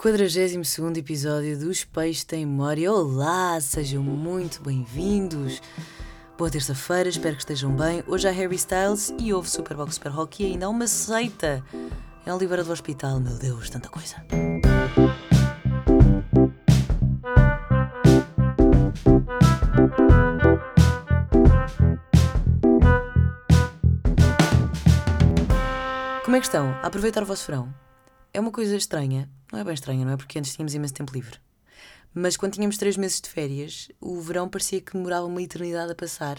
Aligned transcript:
42 0.00 0.96
episódio 0.96 1.58
dos 1.58 1.84
Peixes 1.84 2.24
Tem 2.24 2.46
Memória. 2.46 2.90
Olá, 2.90 3.60
sejam 3.60 4.02
muito 4.02 4.62
bem-vindos. 4.62 5.60
Boa 6.38 6.50
terça-feira, 6.50 7.06
espero 7.06 7.36
que 7.36 7.42
estejam 7.42 7.76
bem. 7.76 8.02
Hoje 8.06 8.26
há 8.26 8.30
Harry 8.30 8.56
Styles 8.56 9.12
e 9.18 9.30
houve 9.30 9.50
Superbox 9.50 9.96
Super 9.96 10.10
Rock 10.10 10.42
e 10.42 10.46
ainda 10.46 10.64
há 10.64 10.68
uma 10.70 10.86
seita. 10.86 11.62
É 12.24 12.32
um 12.32 12.38
livro 12.38 12.64
do 12.64 12.72
hospital, 12.72 13.20
meu 13.20 13.36
Deus, 13.36 13.68
tanta 13.68 13.90
coisa. 13.90 14.16
Como 26.24 26.36
é 26.36 26.40
que 26.40 26.46
estão? 26.46 26.70
A 26.82 26.86
aproveitar 26.86 27.22
o 27.22 27.26
vosso 27.26 27.46
verão? 27.46 27.89
É 28.32 28.40
uma 28.40 28.52
coisa 28.52 28.76
estranha. 28.76 29.28
Não 29.52 29.58
é 29.58 29.64
bem 29.64 29.74
estranha, 29.74 30.04
não 30.04 30.12
é? 30.12 30.16
Porque 30.16 30.38
antes 30.38 30.54
tínhamos 30.54 30.74
imenso 30.74 30.94
tempo 30.94 31.12
livre. 31.12 31.38
Mas 32.14 32.36
quando 32.36 32.54
tínhamos 32.54 32.76
três 32.76 32.96
meses 32.96 33.20
de 33.20 33.28
férias, 33.28 33.88
o 34.00 34.20
verão 34.20 34.48
parecia 34.48 34.80
que 34.80 34.92
demorava 34.92 35.26
uma 35.26 35.42
eternidade 35.42 35.92
a 35.92 35.94
passar. 35.94 36.38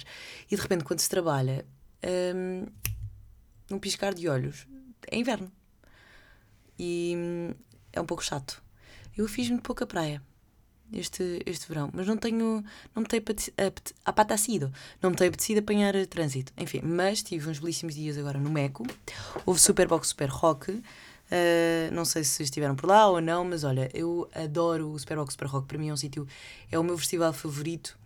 E 0.49 0.55
de 0.55 0.61
repente, 0.61 0.83
quando 0.83 0.99
se 0.99 1.09
trabalha, 1.09 1.65
hum, 2.35 2.65
um 3.69 3.79
piscar 3.79 4.13
de 4.13 4.27
olhos, 4.27 4.67
é 5.09 5.17
inverno. 5.17 5.51
E 6.77 7.13
hum, 7.17 7.53
é 7.93 8.01
um 8.01 8.05
pouco 8.05 8.23
chato. 8.23 8.61
Eu 9.17 9.27
fiz 9.27 9.49
muito 9.49 9.63
pouca 9.63 9.85
praia 9.85 10.21
este, 10.93 11.41
este 11.45 11.67
verão, 11.67 11.89
mas 11.93 12.05
não 12.05 12.17
tenho. 12.17 12.63
Não 12.93 13.01
me 13.01 13.07
tenho 13.07 13.23
apetecido. 14.05 14.73
Não 15.01 15.11
me 15.11 15.15
tenho 15.15 15.29
apetecido 15.29 15.59
apanhar 15.59 15.93
trânsito. 16.07 16.51
Enfim, 16.57 16.81
mas 16.83 17.23
tive 17.23 17.49
uns 17.49 17.59
belíssimos 17.59 17.95
dias 17.95 18.17
agora 18.17 18.39
no 18.39 18.49
Meco. 18.49 18.85
Houve 19.45 19.59
Superbox 19.59 20.09
Super 20.09 20.29
Rock. 20.29 20.81
Uh, 21.31 21.93
não 21.93 22.03
sei 22.03 22.25
se 22.25 22.43
estiveram 22.43 22.75
por 22.75 22.89
lá 22.89 23.07
ou 23.07 23.21
não, 23.21 23.45
mas 23.45 23.63
olha, 23.63 23.89
eu 23.93 24.29
adoro 24.35 24.91
o 24.91 24.99
Superbox 24.99 25.33
Super 25.33 25.47
Rock. 25.47 25.65
Para 25.65 25.77
mim 25.77 25.87
é 25.87 25.93
um 25.93 25.97
sítio, 25.97 26.27
é 26.69 26.77
o 26.77 26.83
meu 26.83 26.97
festival 26.97 27.31
favorito. 27.31 27.97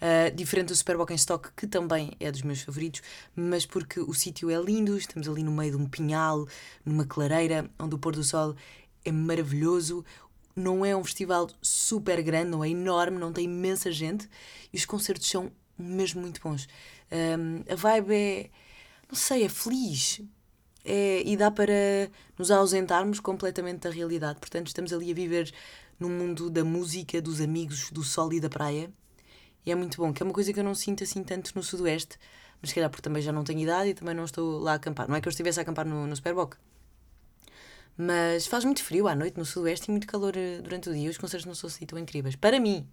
Uh, 0.00 0.34
diferente 0.34 0.68
do 0.68 0.74
Superbox 0.74 1.12
em 1.12 1.16
Stock, 1.16 1.50
que 1.54 1.66
também 1.66 2.12
é 2.18 2.32
dos 2.32 2.40
meus 2.40 2.62
favoritos, 2.62 3.02
mas 3.36 3.66
porque 3.66 4.00
o 4.00 4.14
sítio 4.14 4.48
é 4.48 4.56
lindo, 4.58 4.96
estamos 4.96 5.28
ali 5.28 5.42
no 5.42 5.52
meio 5.52 5.72
de 5.72 5.76
um 5.76 5.86
pinhal, 5.86 6.48
numa 6.82 7.04
clareira, 7.04 7.70
onde 7.78 7.94
o 7.94 7.98
pôr 7.98 8.14
do 8.14 8.24
sol 8.24 8.56
é 9.04 9.12
maravilhoso. 9.12 10.02
Não 10.56 10.82
é 10.82 10.96
um 10.96 11.04
festival 11.04 11.50
super 11.60 12.22
grande, 12.22 12.50
não 12.50 12.64
é 12.64 12.70
enorme, 12.70 13.18
não 13.18 13.32
tem 13.32 13.44
imensa 13.44 13.92
gente 13.92 14.26
e 14.72 14.76
os 14.78 14.86
concertos 14.86 15.28
são 15.28 15.52
mesmo 15.78 16.22
muito 16.22 16.40
bons. 16.40 16.66
Um, 17.12 17.62
ah, 17.68 17.72
a 17.74 17.76
vibe 17.76 18.14
é, 18.14 18.50
não 19.08 19.14
sei, 19.14 19.44
é 19.44 19.48
feliz 19.50 20.22
é, 20.84 21.22
e 21.24 21.36
dá 21.36 21.50
para 21.50 22.10
nos 22.38 22.50
ausentarmos 22.50 23.20
completamente 23.20 23.80
da 23.80 23.90
realidade. 23.90 24.38
Portanto, 24.38 24.68
estamos 24.68 24.92
ali 24.92 25.10
a 25.10 25.14
viver 25.14 25.52
no 25.98 26.08
mundo 26.08 26.48
da 26.48 26.64
música, 26.64 27.20
dos 27.20 27.40
amigos, 27.40 27.90
do 27.90 28.02
sol 28.02 28.32
e 28.32 28.40
da 28.40 28.48
praia. 28.48 28.90
E 29.64 29.70
é 29.70 29.74
muito 29.74 29.98
bom, 29.98 30.12
que 30.12 30.22
é 30.22 30.24
uma 30.24 30.32
coisa 30.32 30.52
que 30.52 30.58
eu 30.58 30.64
não 30.64 30.74
sinto 30.74 31.04
assim 31.04 31.22
tanto 31.22 31.52
no 31.54 31.62
Sudoeste, 31.62 32.18
mas 32.60 32.70
se 32.70 32.74
calhar 32.74 32.88
porque 32.88 33.02
também 33.02 33.22
já 33.22 33.32
não 33.32 33.44
tenho 33.44 33.60
idade 33.60 33.90
e 33.90 33.94
também 33.94 34.14
não 34.14 34.24
estou 34.24 34.58
lá 34.58 34.72
a 34.72 34.74
acampar. 34.76 35.08
Não 35.08 35.16
é 35.16 35.20
que 35.20 35.28
eu 35.28 35.30
estivesse 35.30 35.58
a 35.58 35.62
acampar 35.62 35.86
no, 35.86 36.06
no 36.06 36.16
Superboc. 36.16 36.56
Mas 37.96 38.46
faz 38.46 38.64
muito 38.64 38.82
frio 38.82 39.06
à 39.06 39.14
noite 39.14 39.36
no 39.36 39.44
Sudoeste 39.44 39.88
e 39.88 39.90
muito 39.90 40.06
calor 40.06 40.34
eh, 40.34 40.60
durante 40.62 40.88
o 40.88 40.94
dia. 40.94 41.10
Os 41.10 41.18
concertos 41.18 41.44
não 41.44 41.54
são 41.54 41.68
assim 41.68 41.84
tão 41.84 41.98
incríveis. 41.98 42.34
Para 42.34 42.58
mim, 42.58 42.88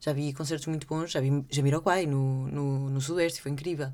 já 0.00 0.12
vi 0.12 0.32
concertos 0.32 0.66
muito 0.66 0.86
bons, 0.88 1.12
já 1.12 1.20
vi 1.20 1.44
Jamiroquai 1.48 2.06
no, 2.06 2.48
no, 2.48 2.90
no 2.90 3.00
Sudoeste, 3.00 3.40
foi 3.40 3.52
incrível. 3.52 3.92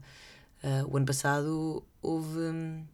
Uh, 0.62 0.91
o 0.91 0.97
ano 0.97 1.06
passado 1.06 1.84
houve. 2.03 2.39
Hum, 2.39 2.84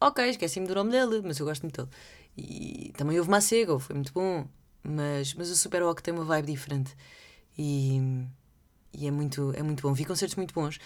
ok, 0.00 0.28
esqueci-me 0.30 0.66
do 0.66 0.74
nome 0.74 0.90
dele, 0.90 1.20
mas 1.24 1.38
eu 1.38 1.46
gosto 1.46 1.62
muito 1.62 1.76
dele. 1.76 1.90
E 2.36 2.92
também 2.96 3.18
houve 3.18 3.30
Macego, 3.30 3.78
foi 3.78 3.94
muito 3.94 4.12
bom. 4.12 4.46
Mas, 4.82 5.34
mas 5.34 5.50
o 5.50 5.56
Super 5.56 5.82
Rock 5.82 6.02
tem 6.02 6.12
uma 6.12 6.24
vibe 6.24 6.46
diferente. 6.46 6.96
E, 7.56 8.26
e 8.92 9.06
é, 9.06 9.10
muito, 9.10 9.52
é 9.54 9.62
muito 9.62 9.82
bom. 9.82 9.92
Vi 9.92 10.04
concertos 10.04 10.36
muito 10.36 10.54
bons. 10.54 10.76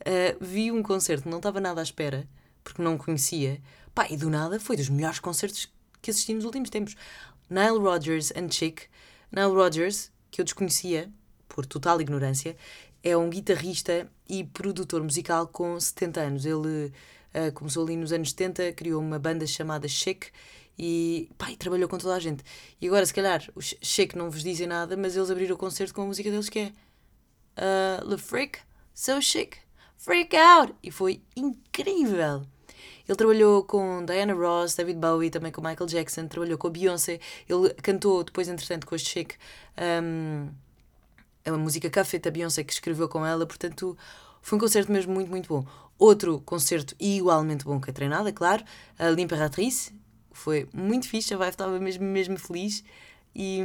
Uh, 0.00 0.36
vi 0.40 0.72
um 0.72 0.82
concerto, 0.82 1.28
não 1.28 1.38
estava 1.38 1.60
nada 1.60 1.80
à 1.80 1.84
espera, 1.84 2.28
porque 2.64 2.82
não 2.82 2.96
conhecia. 2.96 3.60
Pá, 3.94 4.06
e 4.10 4.16
do 4.16 4.30
nada 4.30 4.58
foi 4.58 4.76
dos 4.76 4.88
melhores 4.88 5.18
concertos 5.18 5.70
que 6.00 6.10
assisti 6.10 6.34
nos 6.34 6.44
últimos 6.44 6.70
tempos. 6.70 6.96
Nile 7.50 7.78
Rodgers 7.78 8.32
and 8.36 8.50
Chick. 8.50 8.84
Nile 9.30 9.52
Rodgers, 9.52 10.10
que 10.30 10.40
eu 10.40 10.44
desconhecia, 10.44 11.10
por 11.48 11.66
total 11.66 12.00
ignorância, 12.00 12.56
é 13.02 13.16
um 13.16 13.28
guitarrista 13.28 14.08
e 14.28 14.44
produtor 14.44 15.02
musical 15.02 15.46
com 15.46 15.78
70 15.78 16.20
anos. 16.20 16.46
Ele 16.46 16.92
uh, 17.34 17.52
começou 17.54 17.84
ali 17.84 17.96
nos 17.96 18.12
anos 18.12 18.30
70, 18.30 18.72
criou 18.72 19.00
uma 19.00 19.18
banda 19.18 19.46
chamada 19.46 19.88
Shake 19.88 20.28
e, 20.78 21.28
e 21.50 21.56
trabalhou 21.56 21.88
com 21.88 21.98
toda 21.98 22.14
a 22.14 22.20
gente. 22.20 22.44
E 22.80 22.86
agora, 22.86 23.04
se 23.04 23.12
calhar, 23.12 23.48
os 23.54 23.74
Shake 23.82 24.16
não 24.16 24.30
vos 24.30 24.42
dizem 24.42 24.66
nada, 24.66 24.96
mas 24.96 25.16
eles 25.16 25.30
abriram 25.30 25.54
o 25.54 25.58
concerto 25.58 25.94
com 25.94 26.02
a 26.02 26.06
música 26.06 26.30
deles 26.30 26.48
que 26.48 26.58
é 26.58 26.72
uh, 27.58 28.08
Le 28.08 28.18
Freak, 28.18 28.58
So 28.94 29.20
Chic, 29.20 29.56
Freak 29.96 30.36
Out! 30.36 30.74
E 30.82 30.90
foi 30.90 31.22
incrível! 31.36 32.42
Ele 33.08 33.16
trabalhou 33.16 33.64
com 33.64 34.04
Diana 34.04 34.32
Ross, 34.32 34.76
David 34.76 34.98
Bowie, 34.98 35.28
também 35.28 35.50
com 35.50 35.60
Michael 35.60 35.86
Jackson, 35.86 36.28
trabalhou 36.28 36.56
com 36.56 36.68
a 36.68 36.70
Beyoncé. 36.70 37.18
Ele 37.48 37.70
cantou 37.82 38.22
depois, 38.22 38.48
entretanto, 38.48 38.86
com 38.86 38.94
a 38.94 38.98
Chic. 38.98 39.34
Um, 39.76 40.48
uma 41.50 41.58
música 41.58 41.90
Café 41.90 42.18
da 42.18 42.30
Beyoncé 42.30 42.62
que 42.62 42.72
escreveu 42.72 43.08
com 43.08 43.24
ela, 43.26 43.46
portanto 43.46 43.96
foi 44.42 44.56
um 44.56 44.60
concerto 44.60 44.90
mesmo 44.90 45.14
muito, 45.14 45.30
muito 45.30 45.48
bom. 45.48 45.64
Outro 45.98 46.40
concerto 46.40 46.96
igualmente 46.98 47.64
bom 47.64 47.80
que 47.80 47.90
a 47.90 47.92
treinada, 47.92 48.32
claro, 48.32 48.64
a 48.98 49.08
L'Imperatrice, 49.08 49.94
foi 50.32 50.68
muito 50.72 51.08
fixe, 51.08 51.32
a 51.32 51.36
vibe 51.36 51.52
estava 51.52 51.78
mesmo, 51.78 52.04
mesmo 52.04 52.38
feliz 52.38 52.82
e. 53.34 53.60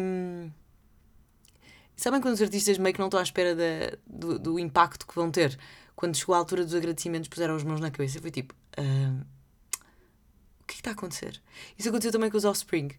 Sabem 1.96 2.22
quando 2.22 2.36
os 2.36 2.42
artistas 2.42 2.78
meio 2.78 2.94
que 2.94 3.00
não 3.00 3.08
estão 3.08 3.20
à 3.20 3.24
espera 3.24 3.56
da, 3.56 3.98
do, 4.06 4.38
do, 4.38 4.60
impacto 4.60 5.08
que 5.08 5.16
vão 5.16 5.32
ter? 5.32 5.58
Quando 5.96 6.16
chegou 6.16 6.36
a 6.36 6.38
altura 6.38 6.64
dos 6.64 6.76
agradecimentos, 6.76 7.28
puseram 7.28 7.56
as 7.56 7.64
mãos 7.64 7.80
na 7.80 7.90
cabeça. 7.90 8.22
Foi 8.22 8.30
tipo: 8.30 8.54
uh, 8.78 9.26
o 10.62 10.66
que 10.68 10.74
é 10.74 10.76
que 10.76 10.76
está 10.76 10.92
a 10.92 10.94
acontecer? 10.94 11.42
Isso 11.76 11.90
aconteceu 11.90 12.12
também 12.12 12.30
com 12.30 12.38
os 12.38 12.46
Offspring 12.46 12.90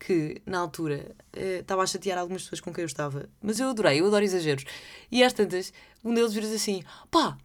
que, 0.00 0.40
na 0.46 0.58
altura, 0.58 1.14
uh, 1.36 1.60
estava 1.60 1.82
a 1.82 1.86
chatear 1.86 2.18
algumas 2.18 2.42
pessoas 2.42 2.60
com 2.60 2.72
quem 2.72 2.82
eu 2.82 2.86
estava. 2.86 3.28
Mas 3.40 3.60
eu 3.60 3.68
adorei, 3.68 4.00
eu 4.00 4.06
adoro 4.06 4.24
exageros. 4.24 4.64
E 5.12 5.22
às 5.22 5.32
tantas, 5.34 5.72
um 6.02 6.14
deles 6.14 6.32
vira 6.32 6.46
assim: 6.46 6.82
pá, 7.10 7.36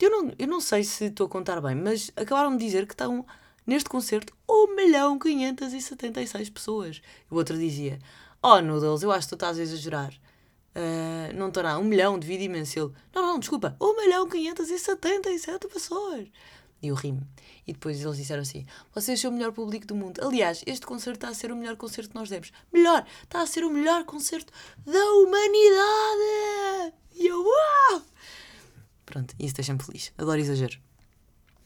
eu 0.00 0.10
não, 0.10 0.32
eu 0.38 0.46
não 0.48 0.60
sei 0.60 0.82
se 0.82 1.06
estou 1.06 1.26
a 1.26 1.30
contar 1.30 1.60
bem, 1.60 1.76
mas 1.76 2.10
acabaram 2.16 2.56
de 2.56 2.64
dizer 2.64 2.86
que 2.86 2.94
estão 2.94 3.24
neste 3.64 3.88
concerto 3.88 4.34
1 4.48 4.74
milhão 4.74 5.18
576 5.18 6.50
pessoas. 6.50 7.00
E 7.30 7.34
o 7.34 7.36
outro 7.36 7.56
dizia: 7.56 7.98
Oh, 8.42 8.60
Noodles, 8.60 9.02
eu 9.02 9.12
acho 9.12 9.26
que 9.26 9.30
tu 9.30 9.36
estás 9.36 9.58
a 9.58 9.62
exagerar. 9.62 10.12
Uh, 10.74 11.34
não 11.34 11.48
estou 11.48 11.62
nada, 11.62 11.78
1 11.78 11.84
milhão, 11.84 12.18
divide 12.18 12.44
imenso. 12.44 12.78
Ele: 12.78 12.92
Não, 13.14 13.22
não, 13.22 13.38
desculpa, 13.38 13.76
1 13.80 13.96
milhão 13.96 14.28
577 14.28 15.68
pessoas. 15.68 16.28
E 16.80 16.88
eu 16.88 16.94
rimo. 16.94 17.26
E 17.66 17.72
depois 17.72 18.00
eles 18.00 18.16
disseram 18.16 18.42
assim: 18.42 18.64
vocês 18.94 19.20
são 19.20 19.30
o 19.30 19.34
melhor 19.34 19.52
público 19.52 19.86
do 19.86 19.94
mundo. 19.94 20.20
Aliás, 20.24 20.62
este 20.66 20.86
concerto 20.86 21.18
está 21.18 21.28
a 21.28 21.34
ser 21.34 21.50
o 21.50 21.56
melhor 21.56 21.76
concerto 21.76 22.10
que 22.10 22.14
nós 22.14 22.28
demos. 22.28 22.52
Melhor! 22.72 23.04
Está 23.22 23.42
a 23.42 23.46
ser 23.46 23.64
o 23.64 23.70
melhor 23.70 24.04
concerto 24.04 24.52
da 24.86 25.04
humanidade! 25.14 26.94
E 27.14 27.26
eu, 27.26 27.42
uau! 27.42 28.02
Pronto, 29.04 29.34
isso 29.38 29.54
deixa-me 29.54 29.82
feliz. 29.82 30.12
Adoro 30.16 30.38
exagero. 30.38 30.78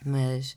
Mas, 0.05 0.57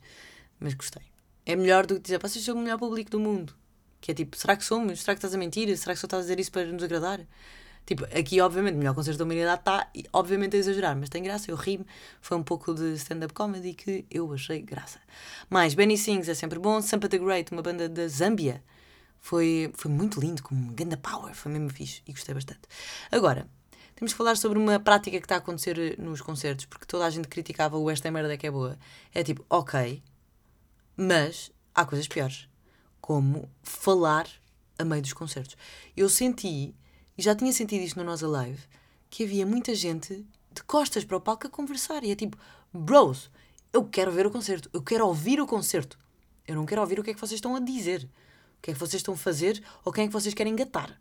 mas 0.60 0.74
gostei. 0.74 1.04
É 1.46 1.56
melhor 1.56 1.86
do 1.86 1.96
que 1.96 2.02
dizer: 2.02 2.20
vocês 2.20 2.44
são 2.44 2.56
o 2.56 2.60
melhor 2.60 2.80
público 2.80 3.12
do 3.12 3.20
mundo. 3.20 3.54
Que 4.00 4.12
é 4.12 4.14
tipo: 4.14 4.38
será 4.38 4.56
que 4.56 4.64
somos? 4.64 5.02
Será 5.02 5.16
que 5.16 5.20
estás 5.20 5.34
a 5.34 5.38
mentir? 5.38 5.76
Será 5.78 5.94
que 5.94 6.00
só 6.00 6.08
estás 6.08 6.22
a 6.22 6.24
dizer 6.24 6.40
isso 6.40 6.52
para 6.52 6.66
nos 6.66 6.84
agradar? 6.84 7.26
Tipo, 7.86 8.06
aqui, 8.06 8.42
obviamente, 8.42 8.76
o 8.76 8.78
melhor 8.80 8.96
concerto 8.96 9.20
da 9.20 9.26
humanidade 9.26 9.60
está, 9.60 9.88
obviamente, 10.12 10.56
a 10.56 10.60
exagerar, 10.60 10.96
mas 10.96 11.10
tem 11.10 11.22
graça, 11.22 11.52
eu 11.52 11.56
ri-me. 11.56 11.86
Foi 12.20 12.36
um 12.36 12.44
pouco 12.44 12.74
de 12.74 12.94
stand-up 12.96 13.34
comedy 13.34 13.74
que 13.74 14.06
eu 14.10 14.32
achei 14.34 14.62
graça. 14.62 15.00
Mais, 15.50 15.76
Benny 15.76 15.98
Sings 15.98 16.28
é 16.28 16.34
sempre 16.34 16.58
bom. 16.58 16.82
Sampa 16.82 17.08
the 17.08 17.20
Great, 17.20 17.52
uma 17.52 17.62
banda 17.62 17.88
da 17.88 18.08
Zâmbia, 18.08 18.64
foi, 19.20 19.72
foi 19.76 19.92
muito 19.92 20.20
lindo, 20.20 20.42
com 20.42 20.56
um 20.56 20.74
ganda 20.74 20.98
power, 20.98 21.34
foi 21.34 21.52
mesmo 21.52 21.70
fixe 21.70 22.02
e 22.08 22.12
gostei 22.12 22.34
bastante. 22.34 22.62
Agora, 23.12 23.48
temos 23.96 24.14
que 24.14 24.18
falar 24.18 24.36
sobre 24.36 24.58
uma 24.58 24.80
prática 24.80 25.18
que 25.18 25.26
está 25.26 25.36
a 25.36 25.38
acontecer 25.38 25.98
nos 26.00 26.22
concertos, 26.22 26.66
porque 26.66 26.86
toda 26.86 27.06
a 27.06 27.10
gente 27.10 27.28
criticava 27.28 27.78
o 27.78 27.90
Esta 27.90 28.12
Merda 28.12 28.36
que 28.36 28.48
é 28.48 28.52
boa. 28.52 28.78
É 29.14 29.24
tipo, 29.24 29.46
ok, 29.50 30.04
mas 30.98 31.52
há 31.74 31.86
coisas 31.86 32.08
piores, 32.08 32.48
como 33.00 33.50
falar 33.64 34.28
a 34.78 34.84
meio 34.84 35.02
dos 35.02 35.14
concertos. 35.14 35.56
Eu 35.96 36.10
senti 36.10 36.76
e 37.18 37.22
já 37.22 37.36
tinha 37.36 37.52
sentido 37.52 37.82
isto 37.82 37.98
no 37.98 38.06
nossa 38.06 38.28
live, 38.28 38.62
que 39.10 39.24
havia 39.24 39.46
muita 39.46 39.74
gente 39.74 40.26
de 40.52 40.64
costas 40.64 41.04
para 41.04 41.18
o 41.18 41.22
palco 41.22 41.48
a 41.48 41.50
conversar. 41.50 42.04
E 42.04 42.12
é 42.12 42.16
tipo, 42.16 42.38
bros, 42.74 43.30
eu 43.72 43.84
quero 43.84 44.12
ver 44.12 44.26
o 44.26 44.32
concerto, 44.32 44.70
eu 44.74 44.82
quero 44.82 45.06
ouvir 45.08 45.40
o 45.40 45.48
concerto. 45.48 45.98
Eu 46.48 46.56
não 46.56 46.66
quero 46.66 46.82
ouvir 46.82 47.00
o 47.00 47.04
que 47.04 47.12
é 47.12 47.14
que 47.14 47.20
vocês 47.20 47.38
estão 47.38 47.56
a 47.56 47.60
dizer, 47.60 48.04
o 48.58 48.62
que 48.62 48.72
é 48.72 48.74
que 48.74 48.80
vocês 48.80 49.00
estão 49.00 49.14
a 49.14 49.18
fazer 49.18 49.64
ou 49.84 49.92
quem 49.92 50.06
é 50.06 50.08
que 50.08 50.14
vocês 50.14 50.34
querem 50.34 50.54
engatar. 50.54 51.00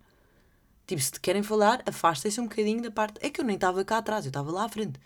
Tipo, 0.87 1.01
se 1.01 1.11
te 1.11 1.19
querem 1.19 1.41
falar, 1.41 1.83
afastem-se 1.85 2.39
um 2.39 2.47
bocadinho 2.47 2.81
da 2.81 2.91
parte. 2.91 3.19
É 3.21 3.29
que 3.29 3.41
eu 3.41 3.45
nem 3.45 3.55
estava 3.55 3.83
cá 3.83 3.97
atrás, 3.97 4.25
eu 4.25 4.29
estava 4.29 4.51
lá 4.51 4.65
à 4.65 4.69
frente. 4.69 4.99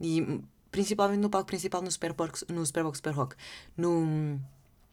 E 0.00 0.42
principalmente 0.70 1.20
no 1.20 1.30
palco 1.30 1.46
principal 1.46 1.80
no 1.82 1.90
Superbox, 1.90 2.44
no 2.48 2.66
Superbox 2.66 2.98
Super 2.98 3.14
Rock. 3.14 3.36
No, 3.76 4.40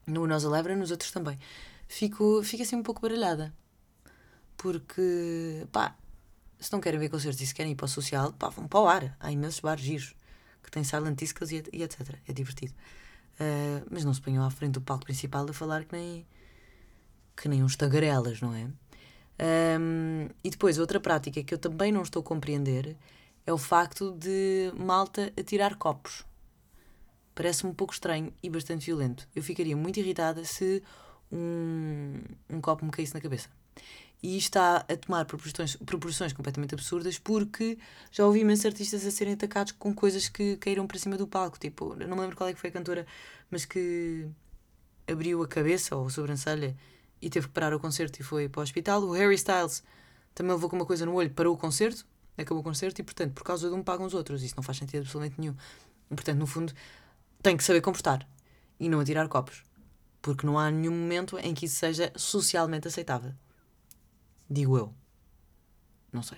no 0.06 0.28
Nós 0.28 0.44
Elebra, 0.44 0.76
nos 0.76 0.92
outros 0.92 1.12
também, 1.12 1.40
fico, 1.88 2.44
fico 2.44 2.62
assim 2.62 2.76
um 2.76 2.84
pouco 2.84 3.02
baralhada. 3.02 3.54
Porque, 4.62 5.66
pá, 5.72 5.98
se 6.60 6.72
não 6.72 6.80
querem 6.80 7.00
ver 7.00 7.10
concertos 7.10 7.42
e 7.42 7.48
se 7.48 7.54
querem 7.56 7.72
ir 7.72 7.76
para 7.76 7.86
o 7.86 7.90
social, 7.90 8.32
pá, 8.34 8.50
vão 8.50 8.68
para 8.68 8.80
o 8.80 8.88
ar. 8.88 9.18
Há 9.20 9.32
imensos 9.32 9.60
bares 9.60 9.84
giros 9.84 10.16
que 10.62 10.70
têm 10.70 10.84
silent 10.84 11.18
discos 11.18 11.52
e, 11.52 11.64
e 11.74 11.82
etc. 11.82 12.16
É 12.28 12.32
divertido. 12.32 12.72
Uh, 13.40 13.84
mas 13.90 14.06
não 14.06 14.14
se 14.14 14.22
ponham 14.22 14.46
à 14.46 14.52
frente 14.52 14.74
do 14.74 14.82
palco 14.82 15.04
principal 15.04 15.50
a 15.50 15.54
falar 15.54 15.86
que 15.86 15.96
nem, 15.96 16.28
que 17.36 17.50
nem 17.50 17.64
uns 17.64 17.76
tagarelas, 17.76 18.40
não 18.40 18.54
é? 18.54 18.70
Um, 19.80 20.30
e 20.44 20.52
depois, 20.52 20.78
outra 20.78 21.00
prática 21.00 21.44
que 21.44 21.56
eu 21.56 21.58
também 21.58 21.92
não 21.92 22.04
estou 22.04 22.20
a 22.20 22.24
compreender 22.24 22.96
é 23.48 23.52
o 23.52 23.58
facto 23.58 24.12
de 24.12 24.72
malta 24.78 25.34
atirar 25.36 25.76
copos. 25.76 26.24
Parece-me 27.34 27.72
um 27.72 27.74
pouco 27.74 27.94
estranho 27.94 28.32
e 28.44 28.50
bastante 28.52 28.86
violento. 28.86 29.28
Eu 29.36 29.42
ficaria 29.42 29.76
muito 29.76 30.00
irritada 30.00 30.46
se 30.46 30.84
um, 31.32 32.20
um 32.48 32.62
copo 32.62 32.86
me 32.86 32.92
caísse 32.92 33.16
na 33.16 33.22
cabeça. 33.22 33.50
E 34.24 34.38
está 34.38 34.86
a 34.88 34.96
tomar 34.96 35.26
proporções, 35.26 35.76
proporções 35.78 36.32
completamente 36.32 36.76
absurdas 36.76 37.18
porque 37.18 37.78
já 38.12 38.26
ouvi 38.26 38.42
imensos 38.42 38.66
artistas 38.68 39.06
a 39.06 39.10
serem 39.10 39.34
atacados 39.34 39.72
com 39.72 39.94
coisas 39.94 40.30
que 40.30 40.58
caíram 40.58 40.86
para 40.86 41.00
cima 41.00 41.18
do 41.18 41.28
palco. 41.28 41.58
Tipo, 41.58 41.96
não 41.96 42.16
me 42.16 42.22
lembro 42.22 42.38
qual 42.38 42.50
é 42.50 42.54
que 42.54 42.60
foi 42.60 42.70
a 42.70 42.74
cantora, 42.74 43.08
mas 43.50 43.66
que 43.66 44.28
abriu 45.08 45.42
a 45.42 45.48
cabeça 45.48 45.96
ou 45.96 46.06
a 46.06 46.10
sobrancelha 46.10 46.76
e 47.22 47.30
teve 47.30 47.48
que 47.48 47.54
parar 47.54 47.74
o 47.74 47.80
concerto 47.80 48.20
e 48.20 48.24
foi 48.24 48.48
para 48.48 48.60
o 48.60 48.64
hospital. 48.64 49.02
O 49.04 49.12
Harry 49.14 49.36
Styles 49.36 49.84
também 50.34 50.54
levou 50.54 50.70
com 50.70 50.76
uma 50.76 50.86
coisa 50.86 51.06
no 51.06 51.14
olho, 51.14 51.30
parou 51.32 51.54
o 51.54 51.58
concerto, 51.58 52.06
acabou 52.38 52.62
o 52.62 52.64
concerto 52.64 53.02
e, 53.02 53.04
portanto, 53.04 53.34
por 53.34 53.44
causa 53.44 53.70
de 53.70 53.76
um 53.76 53.84
pagam 53.84 54.06
os 54.06 54.14
outros. 54.14 54.44
Isso 54.44 54.56
não 54.56 54.64
faz 54.64 54.78
sentido 54.78 55.02
absolutamente 55.02 55.40
nenhum. 55.40 55.56
E, 56.10 56.16
portanto, 56.16 56.38
no 56.38 56.48
fundo, 56.48 56.74
tem 57.42 57.56
que 57.56 57.64
saber 57.64 57.82
comportar 57.82 58.28
e 58.80 58.90
não 58.90 59.00
atirar 59.00 59.28
copos. 59.28 59.64
Porque 60.22 60.46
não 60.46 60.58
há 60.58 60.70
nenhum 60.72 60.92
momento 60.92 61.38
em 61.40 61.54
que 61.54 61.66
isso 61.66 61.78
seja 61.78 62.12
socialmente 62.16 62.88
aceitável. 62.88 63.34
Digo 64.52 64.78
eu. 64.78 64.94
Não 66.12 66.22
sei. 66.22 66.38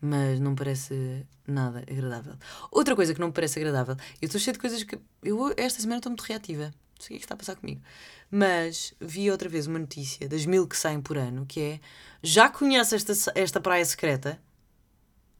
Mas 0.00 0.40
não 0.40 0.54
parece 0.54 1.26
nada 1.46 1.80
agradável. 1.80 2.38
Outra 2.70 2.96
coisa 2.96 3.12
que 3.12 3.20
não 3.20 3.26
me 3.26 3.34
parece 3.34 3.58
agradável, 3.58 3.96
eu 4.20 4.26
estou 4.26 4.40
cheia 4.40 4.54
de 4.54 4.58
coisas 4.58 4.82
que. 4.82 4.98
Eu 5.22 5.52
esta 5.58 5.78
semana 5.78 5.98
estou 5.98 6.08
muito 6.08 6.22
reativa. 6.22 6.72
Não 6.98 7.06
sei 7.06 7.16
o 7.16 7.18
que 7.18 7.24
é 7.24 7.26
está 7.26 7.34
a 7.34 7.36
passar 7.36 7.56
comigo. 7.56 7.82
Mas 8.30 8.94
vi 8.98 9.30
outra 9.30 9.46
vez 9.46 9.66
uma 9.66 9.78
notícia 9.78 10.26
das 10.26 10.46
mil 10.46 10.66
que 10.66 10.74
saem 10.76 11.02
por 11.02 11.18
ano 11.18 11.44
que 11.44 11.60
é: 11.60 11.80
já 12.22 12.48
conhece 12.48 12.94
esta, 12.94 13.12
esta 13.34 13.60
praia 13.60 13.84
secreta? 13.84 14.40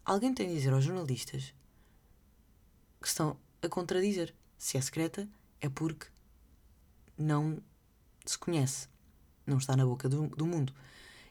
Alguém 0.05 0.35
tem 0.35 0.47
de 0.47 0.55
dizer 0.57 0.75
aos 0.75 0.85
jornalistas 0.85 1.55
que 3.01 3.09
estão 3.09 3.35
a 3.63 3.69
contradizer. 3.69 4.35
Se 4.59 4.77
é 4.77 4.81
secreta, 4.83 5.27
é 5.59 5.71
porque 5.71 6.07
não 7.17 7.63
se 8.27 8.37
conhece. 8.37 8.89
Não 9.47 9.57
está 9.57 9.75
na 9.75 9.87
boca 9.87 10.07
do, 10.07 10.27
do 10.29 10.45
mundo. 10.45 10.75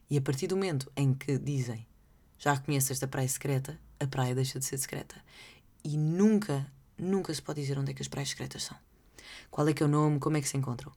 E 0.09 0.17
a 0.17 0.21
partir 0.21 0.47
do 0.47 0.55
momento 0.55 0.91
em 0.95 1.13
que 1.13 1.37
dizem 1.37 1.87
já 2.37 2.57
conheces 2.57 2.91
esta 2.91 3.07
praia 3.07 3.27
secreta, 3.27 3.79
a 3.99 4.07
praia 4.07 4.33
deixa 4.33 4.59
de 4.59 4.65
ser 4.65 4.77
secreta. 4.77 5.15
E 5.83 5.97
nunca, 5.97 6.65
nunca 6.97 7.33
se 7.33 7.41
pode 7.41 7.61
dizer 7.61 7.77
onde 7.77 7.91
é 7.91 7.93
que 7.93 8.01
as 8.01 8.07
praias 8.07 8.29
secretas 8.29 8.63
são. 8.63 8.77
Qual 9.51 9.67
é 9.67 9.73
que 9.73 9.83
é 9.83 9.85
o 9.85 9.89
nome, 9.89 10.19
como 10.19 10.37
é 10.37 10.41
que 10.41 10.47
se 10.47 10.55
encontram. 10.55 10.91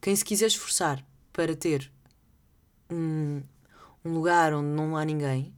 Quem 0.00 0.14
se 0.14 0.24
quiser 0.24 0.46
esforçar 0.46 1.04
para 1.32 1.56
ter 1.56 1.90
um, 2.88 3.42
um 4.04 4.12
lugar 4.12 4.54
onde 4.54 4.68
não 4.68 4.96
há 4.96 5.04
ninguém, 5.04 5.52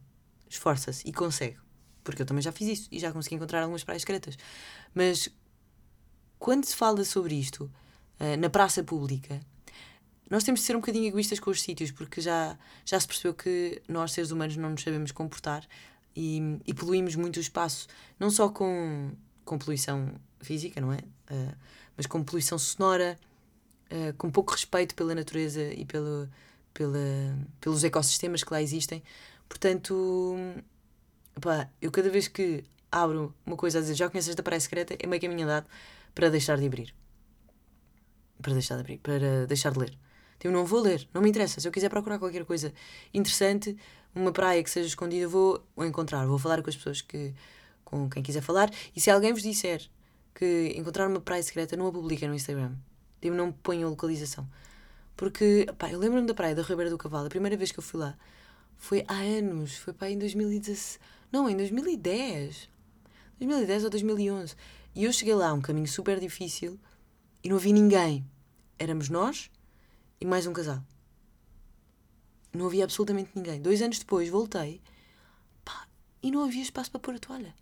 esforça-se 0.49 1.07
e 1.07 1.13
consegue. 1.13 1.57
Porque 2.03 2.23
eu 2.23 2.25
também 2.25 2.41
já 2.41 2.51
fiz 2.51 2.79
isso 2.79 2.89
e 2.91 2.99
já 2.99 3.11
consegui 3.11 3.35
encontrar 3.35 3.61
algumas 3.61 3.83
praias 3.83 4.01
secretas. 4.01 4.37
Mas 4.93 5.29
quando 6.39 6.65
se 6.65 6.75
fala 6.75 7.03
sobre 7.05 7.35
isto 7.35 7.71
uh, 8.19 8.37
na 8.39 8.49
praça 8.49 8.83
pública, 8.83 9.39
nós 10.31 10.45
temos 10.45 10.61
de 10.61 10.65
ser 10.65 10.77
um 10.77 10.79
bocadinho 10.79 11.07
egoístas 11.07 11.41
com 11.41 11.51
os 11.51 11.61
sítios, 11.61 11.91
porque 11.91 12.21
já, 12.21 12.57
já 12.85 12.97
se 12.97 13.05
percebeu 13.05 13.33
que 13.33 13.81
nós, 13.85 14.13
seres 14.13 14.31
humanos, 14.31 14.55
não 14.55 14.69
nos 14.69 14.81
sabemos 14.81 15.11
comportar 15.11 15.67
e, 16.15 16.57
e 16.65 16.73
poluímos 16.73 17.15
muito 17.17 17.35
o 17.35 17.41
espaço, 17.41 17.85
não 18.17 18.31
só 18.31 18.47
com, 18.47 19.11
com 19.43 19.59
poluição 19.59 20.09
física, 20.39 20.79
não 20.79 20.93
é? 20.93 20.99
Uh, 21.29 21.53
mas 21.97 22.05
com 22.05 22.23
poluição 22.23 22.57
sonora, 22.57 23.19
uh, 23.91 24.13
com 24.13 24.31
pouco 24.31 24.53
respeito 24.53 24.95
pela 24.95 25.13
natureza 25.13 25.61
e 25.73 25.83
pelo, 25.83 26.29
pela, 26.73 27.37
pelos 27.59 27.83
ecossistemas 27.83 28.41
que 28.41 28.53
lá 28.53 28.61
existem. 28.61 29.03
Portanto, 29.49 30.37
eu 31.81 31.91
cada 31.91 32.09
vez 32.09 32.29
que 32.29 32.63
abro 32.89 33.35
uma 33.45 33.57
coisa 33.57 33.79
a 33.79 33.81
dizer 33.81 33.95
já 33.95 34.09
conheces 34.09 34.29
esta 34.29 34.41
praia 34.41 34.61
secreta, 34.61 34.95
é 34.97 35.05
meio 35.05 35.21
caminho 35.21 35.43
andado 35.43 35.67
para 36.15 36.29
deixar 36.29 36.57
de 36.57 36.65
abrir. 36.65 36.95
Para 38.41 38.53
deixar 38.53 38.75
de 38.75 38.79
abrir, 38.79 38.97
para 38.99 39.45
deixar 39.45 39.73
de 39.73 39.79
ler. 39.79 40.10
Tipo, 40.41 40.51
não 40.51 40.65
vou 40.65 40.79
ler, 40.79 41.07
não 41.13 41.21
me 41.21 41.29
interessa. 41.29 41.61
Se 41.61 41.67
eu 41.67 41.71
quiser 41.71 41.87
procurar 41.87 42.17
qualquer 42.17 42.43
coisa 42.45 42.73
interessante, 43.13 43.77
uma 44.15 44.31
praia 44.31 44.63
que 44.63 44.71
seja 44.71 44.87
escondida, 44.87 45.27
vou 45.27 45.63
encontrar, 45.77 46.25
vou 46.25 46.39
falar 46.39 46.63
com 46.63 46.69
as 46.71 46.75
pessoas 46.75 46.99
que, 46.99 47.31
com 47.85 48.09
quem 48.09 48.23
quiser 48.23 48.41
falar. 48.41 48.71
E 48.95 48.99
se 48.99 49.11
alguém 49.11 49.31
vos 49.33 49.43
disser 49.43 49.87
que 50.33 50.73
encontrar 50.75 51.07
uma 51.07 51.21
praia 51.21 51.43
secreta, 51.43 51.77
não 51.77 51.85
a 51.85 51.91
publica 51.91 52.27
no 52.27 52.33
Instagram. 52.33 52.73
Tipo, 53.21 53.35
não 53.35 53.51
ponham 53.51 53.87
localização. 53.91 54.49
Porque, 55.15 55.67
pá, 55.77 55.91
eu 55.91 55.99
lembro-me 55.99 56.25
da 56.25 56.33
praia 56.33 56.55
da 56.55 56.63
Ribeira 56.63 56.89
do 56.89 56.97
Cavalo, 56.97 57.27
a 57.27 57.29
primeira 57.29 57.55
vez 57.55 57.71
que 57.71 57.77
eu 57.77 57.83
fui 57.83 57.99
lá 57.99 58.17
foi 58.79 59.05
há 59.07 59.13
anos, 59.13 59.77
foi 59.77 59.93
pá, 59.93 60.09
em 60.09 60.17
2010. 60.17 60.99
Não, 61.31 61.47
em 61.47 61.55
2010. 61.55 62.67
2010 63.37 63.83
ou 63.83 63.89
2011. 63.91 64.55
E 64.95 65.03
eu 65.03 65.13
cheguei 65.13 65.35
lá, 65.35 65.53
um 65.53 65.61
caminho 65.61 65.87
super 65.87 66.19
difícil, 66.19 66.79
e 67.43 67.49
não 67.49 67.59
vi 67.59 67.73
ninguém. 67.73 68.25
Éramos 68.79 69.07
nós 69.07 69.51
e 70.21 70.25
mais 70.25 70.45
um 70.45 70.53
casal. 70.53 70.83
Não 72.53 72.67
havia 72.67 72.83
absolutamente 72.83 73.31
ninguém. 73.35 73.59
Dois 73.59 73.81
anos 73.81 73.97
depois 73.97 74.29
voltei 74.29 74.79
pá, 75.65 75.87
e 76.21 76.29
não 76.29 76.43
havia 76.43 76.61
espaço 76.61 76.91
para 76.91 76.99
pôr 76.99 77.15
a 77.15 77.19
toalha. 77.19 77.55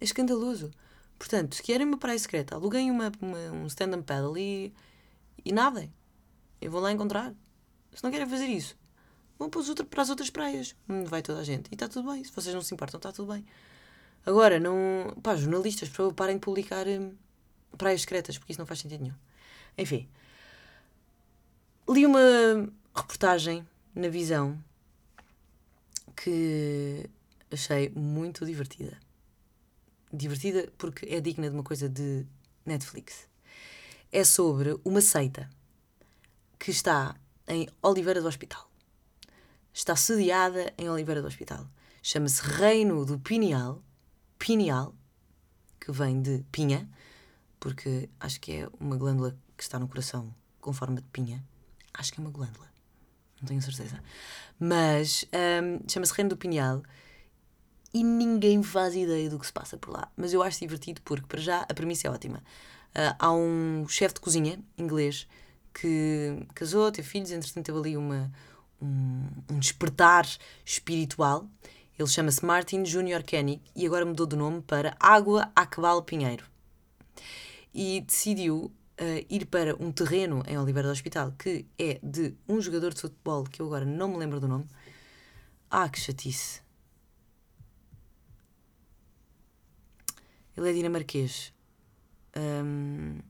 É 0.00 0.04
escandaloso. 0.04 0.70
Portanto, 1.18 1.54
se 1.54 1.62
querem 1.62 1.86
uma 1.86 1.98
praia 1.98 2.18
secreta, 2.18 2.54
aluguem 2.54 2.90
uma, 2.90 3.12
uma 3.20 3.38
um 3.52 3.66
stand-up 3.66 4.02
paddle 4.04 4.38
e, 4.38 4.72
e 5.44 5.52
nadem. 5.52 5.92
Eu 6.60 6.70
vou 6.70 6.80
lá 6.80 6.90
encontrar. 6.90 7.34
Se 7.92 8.02
não 8.02 8.10
querem 8.10 8.26
fazer 8.26 8.46
isso, 8.46 8.74
vão 9.38 9.50
para, 9.50 9.60
outras, 9.60 9.86
para 9.88 10.02
as 10.02 10.08
outras 10.08 10.30
praias. 10.30 10.74
Onde 10.88 11.08
vai 11.10 11.20
toda 11.20 11.40
a 11.40 11.44
gente. 11.44 11.68
E 11.70 11.74
está 11.74 11.88
tudo 11.88 12.10
bem. 12.10 12.24
Se 12.24 12.32
vocês 12.32 12.54
não 12.54 12.62
se 12.62 12.72
importam, 12.72 12.98
está 12.98 13.12
tudo 13.12 13.32
bem. 13.32 13.44
Agora, 14.24 14.58
não. 14.58 15.14
Pá, 15.22 15.36
jornalistas, 15.36 15.90
parem 16.16 16.36
de 16.36 16.40
publicar 16.40 16.86
hum, 16.88 17.14
praias 17.76 18.00
secretas, 18.00 18.38
porque 18.38 18.52
isso 18.52 18.60
não 18.60 18.66
faz 18.66 18.80
sentido 18.80 19.02
nenhum. 19.02 19.14
Enfim, 19.76 20.08
li 21.92 22.06
uma 22.06 22.72
reportagem 22.94 23.66
na 23.94 24.08
visão 24.08 24.58
que 26.16 27.08
achei 27.50 27.90
muito 27.90 28.46
divertida. 28.46 28.98
Divertida 30.12 30.72
porque 30.78 31.06
é 31.06 31.20
digna 31.20 31.48
de 31.48 31.54
uma 31.54 31.62
coisa 31.62 31.88
de 31.88 32.26
Netflix. 32.64 33.28
É 34.10 34.24
sobre 34.24 34.78
uma 34.84 35.00
seita 35.00 35.48
que 36.58 36.70
está 36.70 37.14
em 37.46 37.68
Oliveira 37.82 38.20
do 38.20 38.28
Hospital. 38.28 38.70
Está 39.72 39.96
sediada 39.96 40.72
em 40.78 40.88
Oliveira 40.88 41.20
do 41.20 41.28
Hospital. 41.28 41.66
Chama-se 42.02 42.42
Reino 42.42 43.04
do 43.04 43.18
Pineal. 43.18 43.82
Pineal, 44.38 44.94
que 45.80 45.92
vem 45.92 46.20
de 46.20 46.44
pinha, 46.50 46.88
porque 47.60 48.08
acho 48.18 48.40
que 48.40 48.52
é 48.52 48.68
uma 48.80 48.96
glândula 48.96 49.36
que 49.56 49.62
está 49.62 49.78
no 49.78 49.86
coração 49.86 50.34
com 50.60 50.72
forma 50.72 50.96
de 50.96 51.08
pinha. 51.08 51.44
Acho 51.94 52.12
que 52.12 52.20
é 52.20 52.22
uma 52.22 52.30
glândula. 52.30 52.70
Não 53.40 53.48
tenho 53.48 53.60
certeza. 53.60 54.00
Mas 54.58 55.24
um, 55.32 55.80
chama-se 55.88 56.14
Reino 56.14 56.30
do 56.30 56.36
Pinhal 56.36 56.82
e 57.92 58.02
ninguém 58.02 58.62
faz 58.62 58.94
ideia 58.94 59.28
do 59.28 59.38
que 59.38 59.46
se 59.46 59.52
passa 59.52 59.76
por 59.76 59.92
lá. 59.92 60.10
Mas 60.16 60.32
eu 60.32 60.42
acho 60.42 60.60
divertido 60.60 61.02
porque, 61.02 61.26
para 61.26 61.40
já, 61.40 61.60
a 61.62 61.74
premissa 61.74 62.08
é 62.08 62.10
ótima. 62.10 62.38
Uh, 62.90 63.16
há 63.18 63.32
um 63.32 63.86
chefe 63.88 64.14
de 64.14 64.20
cozinha 64.20 64.58
inglês 64.78 65.26
que 65.74 66.46
casou, 66.54 66.92
teve 66.92 67.08
filhos, 67.08 67.30
entretanto 67.30 67.64
teve 67.64 67.78
ali 67.78 67.96
uma, 67.96 68.30
um, 68.80 69.26
um 69.50 69.58
despertar 69.58 70.26
espiritual. 70.64 71.48
Ele 71.98 72.08
chama-se 72.08 72.44
Martin 72.44 72.84
Junior 72.84 73.22
Kenny 73.22 73.60
e 73.74 73.86
agora 73.86 74.04
mudou 74.04 74.26
de 74.26 74.36
nome 74.36 74.62
para 74.62 74.96
Água 74.98 75.50
Aquebal 75.54 76.02
Pinheiro. 76.02 76.44
E 77.74 78.00
decidiu 78.02 78.72
uh, 79.00 79.26
ir 79.28 79.46
para 79.46 79.74
um 79.82 79.90
terreno 79.90 80.42
em 80.46 80.58
Oliveira 80.58 80.88
do 80.88 80.92
Hospital 80.92 81.32
que 81.32 81.66
é 81.78 81.98
de 82.02 82.34
um 82.48 82.60
jogador 82.60 82.92
de 82.94 83.00
futebol 83.00 83.44
que 83.44 83.60
eu 83.60 83.66
agora 83.66 83.84
não 83.84 84.08
me 84.08 84.18
lembro 84.18 84.40
do 84.40 84.48
nome. 84.48 84.66
Ah, 85.70 85.88
que 85.88 85.98
chatice. 85.98 86.60
Ele 90.56 90.68
é 90.68 90.72
dinamarquês. 90.72 91.52
Um, 92.36 93.20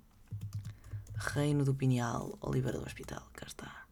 Reino 1.14 1.64
do 1.64 1.74
Pineal, 1.74 2.36
Oliveira 2.40 2.78
do 2.78 2.84
Hospital, 2.84 3.28
cá 3.32 3.46
está. 3.46 3.86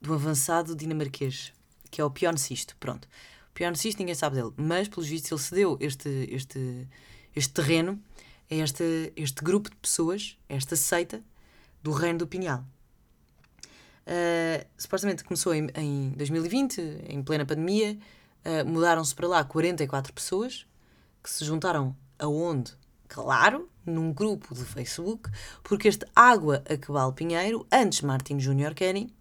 Do 0.00 0.14
avançado 0.14 0.74
dinamarquês, 0.74 1.52
que 1.90 2.00
é 2.00 2.04
o 2.04 2.10
Pionecisto. 2.10 2.76
Pronto. 2.78 3.06
O 3.50 3.52
Pionecisto 3.52 4.00
ninguém 4.00 4.14
sabe 4.14 4.36
dele, 4.36 4.52
mas 4.56 4.88
pelos 4.88 5.06
vistos 5.06 5.30
ele 5.30 5.40
cedeu 5.40 5.78
este, 5.80 6.08
este, 6.30 6.88
este 7.36 7.52
terreno 7.52 8.02
é 8.50 8.56
este, 8.58 9.12
este 9.16 9.42
grupo 9.42 9.70
de 9.70 9.76
pessoas, 9.76 10.38
esta 10.48 10.76
seita, 10.76 11.22
do 11.82 11.92
Reino 11.92 12.20
do 12.20 12.26
Pinhal. 12.26 12.64
Uh, 14.06 14.66
supostamente 14.76 15.24
começou 15.24 15.54
em, 15.54 15.68
em 15.74 16.10
2020, 16.10 16.80
em 17.08 17.22
plena 17.22 17.46
pandemia, 17.46 17.98
uh, 18.44 18.66
mudaram-se 18.68 19.14
para 19.14 19.26
lá 19.26 19.44
44 19.44 20.12
pessoas 20.12 20.66
que 21.22 21.30
se 21.30 21.44
juntaram 21.44 21.96
aonde? 22.18 22.72
Claro, 23.08 23.68
num 23.84 24.12
grupo 24.12 24.54
de 24.54 24.64
Facebook, 24.64 25.30
porque 25.62 25.88
este 25.88 26.06
Água 26.14 26.62
a 26.68 26.76
Cabal 26.76 27.12
Pinheiro, 27.12 27.66
antes 27.72 28.00
Martin 28.02 28.38
Júnior 28.40 28.74
Kenny, 28.74 29.14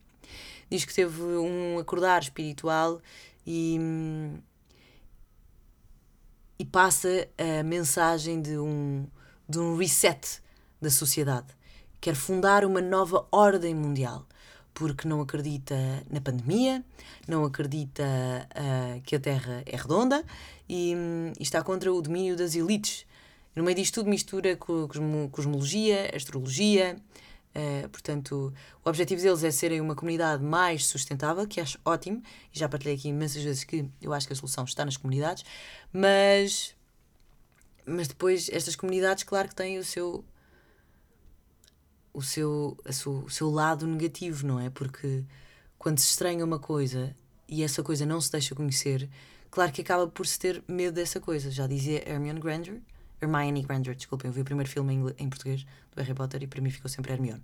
diz 0.70 0.86
que 0.86 0.94
teve 0.94 1.22
um 1.22 1.78
acordar 1.80 2.22
espiritual 2.22 3.02
e, 3.46 3.78
e 6.58 6.66
passa 6.66 7.28
a 7.38 7.64
mensagem 7.64 8.42
de 8.42 8.58
um, 8.58 9.06
de 9.48 9.60
um 9.60 9.78
reset 9.78 10.42
da 10.82 10.90
sociedade. 10.90 11.48
Quer 12.00 12.16
fundar 12.16 12.66
uma 12.66 12.82
nova 12.82 13.26
ordem 13.32 13.74
mundial 13.74 14.26
porque 14.74 15.08
não 15.08 15.22
acredita 15.22 15.76
na 16.10 16.20
pandemia, 16.20 16.84
não 17.28 17.46
acredita 17.46 18.04
uh, 18.04 19.02
que 19.02 19.16
a 19.16 19.20
Terra 19.20 19.64
é 19.66 19.76
redonda 19.76 20.24
e, 20.68 20.96
um, 20.96 21.32
e, 21.40 21.44
está 21.44 21.62
contra 21.62 21.94
o 21.94 22.02
domínio 22.02 22.36
das 22.36 22.56
elites. 22.56 23.06
No 23.56 23.64
meio 23.64 23.76
disto 23.76 23.96
tudo 23.96 24.10
mistura 24.10 24.58
cosmologia, 25.32 26.10
astrologia, 26.16 26.98
uh, 27.56 27.90
portanto, 27.90 28.54
o 28.84 28.90
objetivo 28.90 29.22
deles 29.22 29.44
é 29.44 29.52
serem 29.52 29.82
uma 29.82 29.96
comunidade 29.96 30.44
mais 30.44 30.86
sustentável, 30.86 31.48
que 31.48 31.60
acho 31.60 31.80
ótimo, 31.86 32.22
e 32.54 32.60
já 32.60 32.68
partilhei 32.70 32.96
aqui 32.96 33.10
imensas 33.10 33.44
vezes 33.44 33.64
que 33.64 33.90
eu 34.02 34.14
acho 34.14 34.28
que 34.28 34.34
a 34.34 34.36
solução 34.36 34.64
está 34.64 34.86
nas 34.86 34.98
comunidades, 34.98 35.44
mas, 35.92 36.76
mas 37.86 38.08
depois 38.08 38.50
estas 38.52 38.76
comunidades, 38.76 39.24
claro 39.24 39.50
que 39.50 39.56
têm 39.56 39.78
o 39.78 39.84
seu 39.84 40.24
o 42.14 42.22
seu, 42.22 42.78
o 42.86 43.30
seu 43.30 43.50
lado 43.50 43.88
negativo, 43.88 44.46
não 44.46 44.60
é? 44.60 44.70
Porque 44.70 45.24
quando 45.80 45.98
se 46.00 46.10
estranha 46.10 46.46
uma 46.46 46.60
coisa 46.60 47.16
e 47.48 47.64
essa 47.64 47.82
coisa 47.82 48.06
não 48.06 48.22
se 48.22 48.32
deixa 48.32 48.54
conhecer, 48.54 49.10
claro 49.50 49.72
que 49.72 49.82
acaba 49.82 50.08
por 50.08 50.26
se 50.28 50.40
ter 50.40 50.64
medo 50.68 50.94
dessa 50.94 51.20
coisa. 51.20 51.50
Já 51.50 51.66
dizia 51.66 52.08
Hermione 52.08 52.40
Granger, 52.40 52.82
Hermione 53.24 53.62
Granger, 53.62 53.96
desculpem, 53.96 54.30
eu 54.30 54.34
vi 54.34 54.42
o 54.42 54.46
primeiro 54.46 54.70
filme 54.70 54.94
em, 54.94 55.26
em 55.26 55.30
português 55.30 55.66
do 55.92 56.02
Harry 56.02 56.14
Potter 56.14 56.44
e 56.44 56.48
para 56.48 56.62
mim 56.62 56.70
ficou 56.70 56.90
sempre 56.90 57.14
Hermione. 57.14 57.42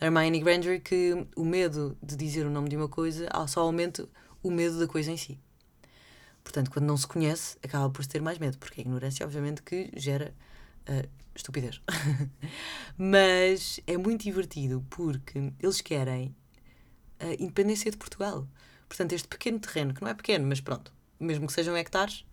Hermione 0.00 0.40
Granger 0.40 0.80
que 0.82 1.26
o 1.36 1.44
medo 1.44 1.96
de 2.02 2.16
dizer 2.16 2.46
o 2.46 2.50
nome 2.50 2.68
de 2.68 2.76
uma 2.76 2.88
coisa 2.88 3.28
só 3.48 3.60
aumenta 3.60 4.08
o 4.42 4.50
medo 4.50 4.78
da 4.78 4.86
coisa 4.86 5.10
em 5.10 5.16
si. 5.16 5.38
Portanto, 6.42 6.70
quando 6.70 6.84
não 6.84 6.96
se 6.96 7.06
conhece, 7.06 7.56
acaba 7.64 7.88
por 7.88 8.04
ter 8.04 8.20
mais 8.20 8.38
medo, 8.38 8.58
porque 8.58 8.80
a 8.80 8.82
ignorância, 8.82 9.24
obviamente, 9.24 9.62
que 9.62 9.90
gera 9.96 10.34
uh, 10.88 11.08
estupidez. 11.34 11.80
Mas 12.98 13.80
é 13.86 13.96
muito 13.96 14.22
divertido 14.24 14.84
porque 14.90 15.52
eles 15.58 15.80
querem 15.80 16.36
a 17.18 17.32
independência 17.42 17.90
de 17.90 17.96
Portugal. 17.96 18.46
Portanto, 18.88 19.12
este 19.12 19.26
pequeno 19.26 19.58
terreno, 19.58 19.94
que 19.94 20.02
não 20.02 20.08
é 20.08 20.14
pequeno, 20.14 20.46
mas 20.46 20.60
pronto, 20.60 20.92
mesmo 21.18 21.46
que 21.46 21.52
sejam 21.52 21.76
hectares, 21.76 22.24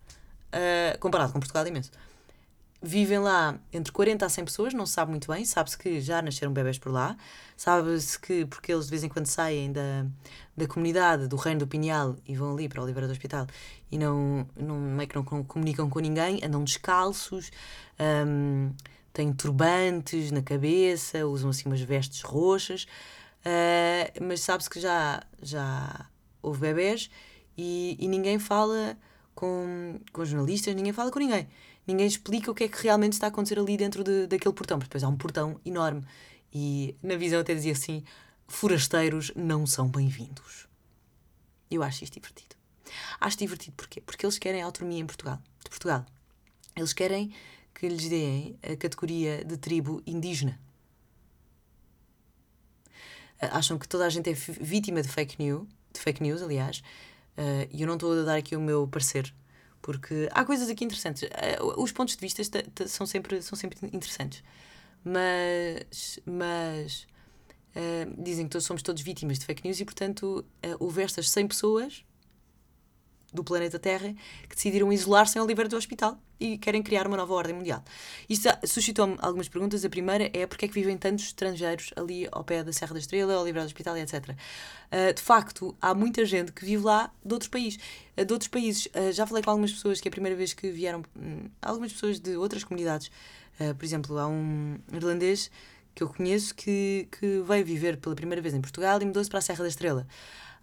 uh, 0.52 0.98
comparado 1.00 1.32
com 1.32 1.40
Portugal, 1.40 1.64
é 1.64 1.68
imenso. 1.68 1.90
Vivem 2.84 3.20
lá 3.20 3.60
entre 3.72 3.92
40 3.92 4.26
a 4.26 4.28
100 4.28 4.44
pessoas, 4.44 4.74
não 4.74 4.84
se 4.84 4.94
sabe 4.94 5.12
muito 5.12 5.30
bem. 5.30 5.44
Sabe-se 5.44 5.78
que 5.78 6.00
já 6.00 6.20
nasceram 6.20 6.52
bebés 6.52 6.78
por 6.78 6.90
lá. 6.90 7.16
Sabe-se 7.56 8.18
que, 8.18 8.44
porque 8.44 8.72
eles 8.72 8.86
de 8.86 8.90
vez 8.90 9.04
em 9.04 9.08
quando 9.08 9.26
saem 9.26 9.70
da, 9.70 10.04
da 10.56 10.66
comunidade, 10.66 11.28
do 11.28 11.36
Reino 11.36 11.60
do 11.60 11.66
Pinhal, 11.68 12.16
e 12.26 12.34
vão 12.34 12.52
ali 12.52 12.68
para 12.68 12.82
Oliveira 12.82 13.06
do 13.06 13.12
Hospital 13.12 13.46
e 13.92 13.98
não, 13.98 14.48
não, 14.56 15.00
é 15.00 15.06
que 15.06 15.14
não 15.14 15.22
comunicam 15.22 15.88
com 15.88 16.00
ninguém, 16.00 16.40
andam 16.42 16.64
descalços, 16.64 17.52
um, 18.26 18.72
têm 19.12 19.30
turbantes 19.34 20.30
na 20.32 20.40
cabeça, 20.40 21.26
usam 21.26 21.50
assim 21.50 21.68
umas 21.68 21.82
vestes 21.82 22.22
roxas. 22.22 22.84
Uh, 23.44 24.24
mas 24.24 24.40
sabe-se 24.40 24.70
que 24.70 24.80
já, 24.80 25.22
já 25.42 26.06
houve 26.40 26.60
bebés 26.60 27.10
e, 27.56 27.96
e 28.00 28.08
ninguém 28.08 28.38
fala 28.38 28.96
com, 29.34 30.00
com 30.12 30.24
jornalistas, 30.24 30.74
ninguém 30.74 30.92
fala 30.92 31.10
com 31.10 31.18
ninguém 31.18 31.46
ninguém 31.86 32.06
explica 32.06 32.50
o 32.50 32.54
que 32.54 32.64
é 32.64 32.68
que 32.68 32.82
realmente 32.82 33.14
está 33.14 33.26
a 33.26 33.28
acontecer 33.28 33.58
ali 33.58 33.76
dentro 33.76 34.04
de, 34.04 34.26
daquele 34.26 34.54
portão, 34.54 34.78
porque 34.78 34.88
depois 34.88 35.04
há 35.04 35.08
um 35.08 35.16
portão 35.16 35.60
enorme. 35.64 36.04
E 36.52 36.96
na 37.02 37.16
visão 37.16 37.40
até 37.40 37.54
dizia 37.54 37.72
assim: 37.72 38.04
forasteiros 38.46 39.32
não 39.34 39.66
são 39.66 39.88
bem-vindos. 39.88 40.68
Eu 41.70 41.82
acho 41.82 42.04
isto 42.04 42.14
divertido. 42.14 42.54
Acho 43.20 43.38
divertido 43.38 43.74
porquê? 43.76 44.00
Porque 44.00 44.26
eles 44.26 44.38
querem 44.38 44.62
autonomia 44.62 45.00
em 45.00 45.06
Portugal, 45.06 45.38
de 45.64 45.70
Portugal. 45.70 46.04
Eles 46.76 46.92
querem 46.92 47.32
que 47.74 47.88
lhes 47.88 48.08
deem 48.08 48.58
a 48.62 48.76
categoria 48.76 49.44
de 49.44 49.56
tribo 49.56 50.02
indígena. 50.06 50.58
Acham 53.40 53.78
que 53.78 53.88
toda 53.88 54.06
a 54.06 54.08
gente 54.08 54.30
é 54.30 54.34
vítima 54.34 55.02
de 55.02 55.08
fake 55.08 55.42
news, 55.42 55.66
de 55.92 55.98
fake 55.98 56.22
news, 56.22 56.42
aliás, 56.42 56.82
eh, 57.36 57.68
e 57.72 57.82
eu 57.82 57.88
não 57.88 57.94
estou 57.94 58.12
a 58.12 58.22
dar 58.22 58.36
aqui 58.36 58.54
o 58.54 58.60
meu 58.60 58.86
parecer 58.86 59.34
porque 59.82 60.28
há 60.32 60.44
coisas 60.44 60.70
aqui 60.70 60.84
interessantes. 60.84 61.24
Eh, 61.24 61.58
os 61.76 61.92
pontos 61.92 62.16
de 62.16 62.20
vista 62.20 62.42
são 62.86 63.04
sempre, 63.04 63.42
são 63.42 63.58
sempre 63.58 63.78
interessantes. 63.92 64.42
Mas, 65.04 66.20
mas 66.24 67.06
uh, 67.74 68.22
dizem 68.22 68.44
que 68.46 68.52
todos, 68.52 68.64
somos 68.64 68.82
todos 68.82 69.02
vítimas 69.02 69.40
de 69.40 69.46
fake 69.46 69.64
news 69.64 69.80
e, 69.80 69.84
portanto, 69.84 70.44
uh, 70.64 70.76
houve 70.78 71.02
estas 71.02 71.28
100 71.28 71.48
pessoas 71.48 72.04
do 73.32 73.42
planeta 73.42 73.78
Terra 73.78 74.14
que 74.48 74.54
decidiram 74.54 74.92
isolar-se 74.92 75.38
em 75.38 75.40
Oliveira 75.40 75.68
do 75.68 75.76
Hospital 75.76 76.18
e 76.38 76.58
querem 76.58 76.82
criar 76.82 77.06
uma 77.06 77.16
nova 77.16 77.32
ordem 77.34 77.54
mundial. 77.54 77.82
Isto 78.28 78.48
suscitou-me 78.66 79.16
algumas 79.20 79.48
perguntas. 79.48 79.84
A 79.84 79.88
primeira 79.88 80.28
é 80.32 80.46
porque 80.46 80.64
é 80.64 80.68
que 80.68 80.74
vivem 80.74 80.98
tantos 80.98 81.26
estrangeiros 81.26 81.92
ali 81.94 82.28
ao 82.32 82.42
pé 82.42 82.64
da 82.64 82.72
Serra 82.72 82.94
da 82.94 82.98
Estrela, 82.98 83.38
Oliveira 83.38 83.64
do 83.64 83.68
Hospital, 83.68 83.96
etc. 83.96 84.34
Ah, 84.90 85.12
de 85.12 85.22
facto, 85.22 85.74
há 85.80 85.94
muita 85.94 86.26
gente 86.26 86.52
que 86.52 86.64
vive 86.64 86.84
lá 86.84 87.10
de 87.24 87.32
outros 87.32 87.48
países. 87.48 87.78
Uh, 88.16 88.24
de 88.24 88.32
outros 88.32 88.48
países. 88.48 88.86
Uh, 88.86 89.12
já 89.12 89.26
falei 89.26 89.42
com 89.42 89.50
algumas 89.50 89.72
pessoas 89.72 90.00
que 90.00 90.08
é 90.08 90.10
a 90.10 90.12
primeira 90.12 90.36
vez 90.36 90.52
que 90.52 90.70
vieram, 90.70 91.02
um, 91.16 91.48
algumas 91.62 91.92
pessoas 91.92 92.20
de 92.20 92.36
outras 92.36 92.62
comunidades. 92.62 93.10
por 93.78 93.84
exemplo, 93.84 94.18
há 94.18 94.26
um 94.26 94.78
irlandês 94.92 95.50
que 95.94 96.02
eu 96.02 96.08
conheço 96.08 96.54
que, 96.54 97.06
que 97.12 97.42
veio 97.42 97.64
viver 97.64 97.96
pela 97.98 98.14
primeira 98.14 98.42
vez 98.42 98.54
em 98.54 98.60
Portugal 98.60 99.00
e 99.00 99.04
mudou-se 99.04 99.30
para 99.30 99.38
a 99.38 99.42
Serra 99.42 99.62
da 99.62 99.68
Estrela. 99.68 100.06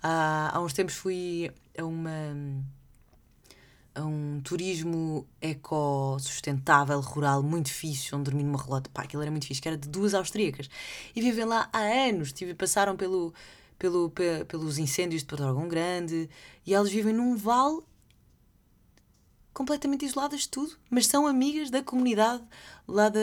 Há 0.01 0.59
uns 0.61 0.73
tempos 0.73 0.95
fui 0.95 1.51
a 1.79 1.85
uma 1.85 2.35
a 3.95 4.05
um 4.05 4.39
turismo 4.41 5.27
eco-sustentável, 5.41 6.99
rural, 7.01 7.43
muito 7.43 7.69
fixe, 7.69 8.15
onde 8.15 8.25
dormi 8.25 8.43
numa 8.43 8.61
relota. 8.61 8.89
Pá, 8.93 9.03
aquilo 9.03 9.21
era 9.21 9.31
muito 9.31 9.47
fixe, 9.47 9.61
que 9.61 9.67
era 9.67 9.77
de 9.77 9.89
duas 9.89 10.13
austríacas. 10.13 10.69
E 11.15 11.21
vivem 11.21 11.45
lá 11.45 11.69
há 11.73 11.79
anos, 11.79 12.31
tive, 12.31 12.53
passaram 12.53 12.95
pelo, 12.95 13.33
pelo, 13.77 14.11
pelos 14.47 14.77
incêndios 14.77 15.21
de 15.21 15.27
Pedrógão 15.27 15.67
Grande, 15.67 16.29
e 16.65 16.73
elas 16.73 16.91
vivem 16.91 17.13
num 17.13 17.35
vale 17.35 17.81
completamente 19.53 20.05
isoladas 20.05 20.41
de 20.41 20.49
tudo, 20.49 20.77
mas 20.89 21.07
são 21.07 21.27
amigas 21.27 21.69
da 21.69 21.83
comunidade 21.83 22.43
lá 22.87 23.09
da, 23.09 23.19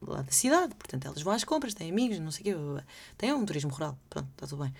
lá 0.00 0.22
da 0.22 0.30
cidade. 0.30 0.74
Portanto, 0.76 1.06
elas 1.06 1.22
vão 1.22 1.32
às 1.32 1.42
compras, 1.42 1.74
têm 1.74 1.90
amigos, 1.90 2.18
não 2.20 2.30
sei 2.30 2.54
o 2.54 2.76
quê. 2.76 2.84
Têm 3.18 3.32
um 3.32 3.44
turismo 3.44 3.72
rural, 3.72 3.98
pronto, 4.08 4.28
está 4.32 4.46
tudo 4.46 4.62
bem. 4.62 4.72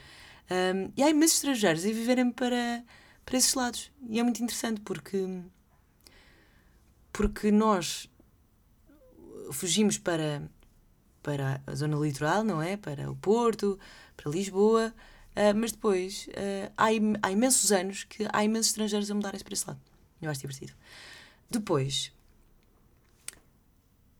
Um, 0.50 0.92
e 0.96 1.02
há 1.02 1.10
imensos 1.10 1.36
estrangeiros 1.36 1.84
a 1.84 1.88
viverem 1.88 2.30
para, 2.30 2.84
para 3.24 3.36
esses 3.36 3.54
lados. 3.54 3.90
E 4.08 4.18
é 4.20 4.22
muito 4.22 4.42
interessante 4.42 4.80
porque, 4.80 5.42
porque 7.12 7.50
nós 7.50 8.08
fugimos 9.52 9.98
para, 9.98 10.48
para 11.22 11.60
a 11.66 11.74
zona 11.74 11.96
litoral, 11.96 12.44
não 12.44 12.62
é? 12.62 12.76
Para 12.76 13.10
o 13.10 13.16
Porto, 13.16 13.78
para 14.16 14.30
Lisboa, 14.30 14.94
uh, 15.30 15.56
mas 15.56 15.72
depois 15.72 16.28
uh, 16.28 16.72
há, 16.76 16.86
há 17.22 17.32
imensos 17.32 17.72
anos 17.72 18.04
que 18.04 18.26
há 18.32 18.44
imensos 18.44 18.68
estrangeiros 18.68 19.10
a 19.10 19.14
mudarem-se 19.14 19.44
para 19.44 19.54
esse 19.54 19.66
lado. 19.66 19.80
Eu 20.20 20.30
acho 20.30 20.40
divertido. 20.40 20.72
Depois, 21.50 22.12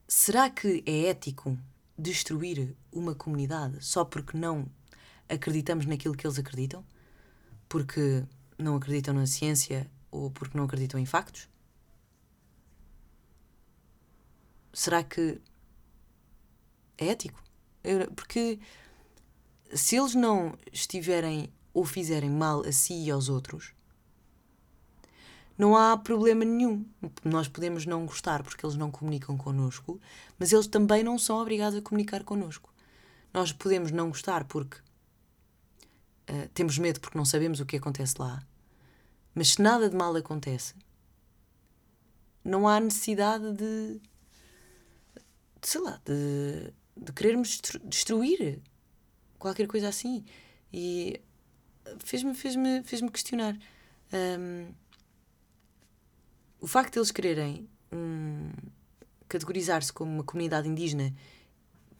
será 0.06 0.50
que 0.50 0.82
é 0.86 1.06
ético 1.06 1.58
destruir 1.98 2.76
uma 2.92 3.14
comunidade 3.14 3.84
só 3.84 4.04
porque 4.04 4.36
não 4.36 4.66
acreditamos 5.28 5.86
naquilo 5.86 6.16
que 6.16 6.26
eles 6.26 6.38
acreditam, 6.38 6.84
porque 7.68 8.24
não 8.58 8.76
acreditam 8.76 9.14
na 9.14 9.26
ciência 9.26 9.90
ou 10.10 10.30
porque 10.30 10.56
não 10.56 10.64
acreditam 10.64 10.98
em 11.00 11.06
factos? 11.06 11.48
Será 14.72 15.02
que 15.02 15.40
é 16.98 17.08
ético? 17.08 17.42
Porque 18.14 18.58
se 19.74 19.96
eles 19.96 20.14
não 20.14 20.56
estiverem 20.72 21.52
ou 21.72 21.84
fizerem 21.84 22.30
mal 22.30 22.60
a 22.60 22.72
si 22.72 22.94
e 22.94 23.10
aos 23.10 23.28
outros, 23.28 23.72
não 25.58 25.74
há 25.76 25.96
problema 25.96 26.44
nenhum. 26.44 26.84
Nós 27.24 27.48
podemos 27.48 27.86
não 27.86 28.04
gostar 28.04 28.42
porque 28.42 28.64
eles 28.64 28.76
não 28.76 28.90
comunicam 28.90 29.36
connosco, 29.36 30.00
mas 30.38 30.52
eles 30.52 30.66
também 30.66 31.02
não 31.02 31.18
são 31.18 31.40
obrigados 31.40 31.78
a 31.78 31.82
comunicar 31.82 32.24
connosco. 32.24 32.72
Nós 33.32 33.52
podemos 33.52 33.90
não 33.90 34.08
gostar 34.08 34.44
porque 34.44 34.78
uh, 36.30 36.48
temos 36.54 36.78
medo 36.78 37.00
porque 37.00 37.18
não 37.18 37.24
sabemos 37.24 37.60
o 37.60 37.66
que 37.66 37.76
acontece 37.76 38.14
lá. 38.18 38.42
Mas 39.34 39.50
se 39.50 39.62
nada 39.62 39.90
de 39.90 39.96
mal 39.96 40.14
acontece, 40.16 40.74
não 42.42 42.66
há 42.66 42.80
necessidade 42.80 43.52
de, 43.52 44.00
de 45.60 45.68
sei 45.68 45.80
lá, 45.80 46.00
de, 46.04 46.72
de 46.96 47.12
querermos 47.12 47.60
destruir 47.84 48.62
qualquer 49.38 49.66
coisa 49.66 49.88
assim. 49.88 50.24
E 50.72 51.20
fez-me 51.98 52.34
fez 52.34 52.56
-me, 52.56 52.82
fez 52.82 53.02
-me 53.02 53.10
questionar. 53.10 53.56
Um, 54.12 54.72
o 56.60 56.66
facto 56.66 56.94
de 56.94 56.98
eles 57.00 57.10
quererem 57.10 57.68
um, 57.92 58.50
categorizar-se 59.28 59.92
como 59.92 60.12
uma 60.12 60.24
comunidade 60.24 60.68
indígena 60.68 61.14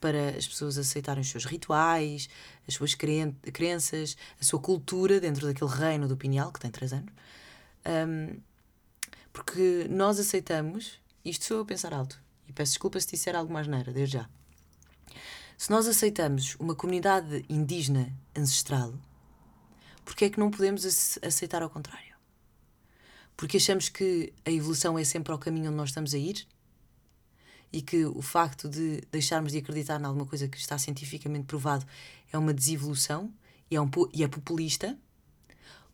para 0.06 0.36
as 0.38 0.46
pessoas 0.46 0.78
aceitarem 0.78 1.20
os 1.20 1.28
seus 1.28 1.44
rituais, 1.44 2.28
as 2.68 2.74
suas 2.74 2.94
cren 2.94 3.32
crenças, 3.52 4.16
a 4.40 4.44
sua 4.44 4.60
cultura 4.60 5.18
dentro 5.18 5.48
daquele 5.48 5.68
reino 5.68 6.06
do 6.06 6.16
Pineal, 6.16 6.52
que 6.52 6.60
tem 6.60 6.70
três 6.70 6.92
anos. 6.92 7.12
Um, 7.84 8.38
porque 9.32 9.88
nós 9.90 10.20
aceitamos, 10.20 11.00
isto 11.24 11.44
sou 11.44 11.56
eu 11.56 11.62
a 11.64 11.66
pensar 11.66 11.92
alto, 11.92 12.22
e 12.48 12.52
peço 12.52 12.70
desculpa 12.70 13.00
se 13.00 13.08
disser 13.08 13.34
algo 13.34 13.52
mais 13.52 13.66
neira, 13.66 13.92
desde 13.92 14.18
já. 14.18 14.30
Se 15.58 15.70
nós 15.70 15.88
aceitamos 15.88 16.54
uma 16.60 16.76
comunidade 16.76 17.44
indígena 17.48 18.16
ancestral, 18.36 18.94
porque 20.04 20.26
é 20.26 20.30
que 20.30 20.38
não 20.38 20.52
podemos 20.52 21.18
aceitar 21.20 21.62
ao 21.64 21.70
contrário? 21.70 22.14
Porque 23.36 23.56
achamos 23.56 23.88
que 23.88 24.32
a 24.44 24.52
evolução 24.52 24.96
é 24.96 25.02
sempre 25.02 25.32
ao 25.32 25.38
caminho 25.38 25.66
onde 25.66 25.76
nós 25.76 25.88
estamos 25.88 26.14
a 26.14 26.18
ir? 26.18 26.46
E 27.72 27.82
que 27.82 28.04
o 28.04 28.22
facto 28.22 28.68
de 28.68 29.02
deixarmos 29.10 29.52
de 29.52 29.58
acreditar 29.58 30.00
em 30.00 30.04
alguma 30.04 30.26
coisa 30.26 30.48
que 30.48 30.56
está 30.56 30.78
cientificamente 30.78 31.46
provado 31.46 31.84
é 32.32 32.38
uma 32.38 32.54
desevolução 32.54 33.32
e 33.70 33.76
é, 33.76 33.80
um, 33.80 33.90
e 34.12 34.22
é 34.22 34.28
populista? 34.28 34.98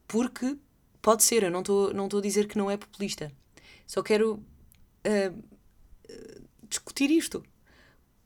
Porque 0.07 0.57
pode 1.01 1.23
ser, 1.23 1.43
eu 1.43 1.51
não 1.51 1.61
estou 1.61 1.93
não 1.93 2.07
a 2.07 2.21
dizer 2.21 2.47
que 2.47 2.59
não 2.59 2.71
é 2.71 2.77
populista. 2.77 3.33
Só 3.87 4.03
quero 4.03 4.35
uh, 4.35 5.43
discutir 6.69 7.11
isto 7.11 7.43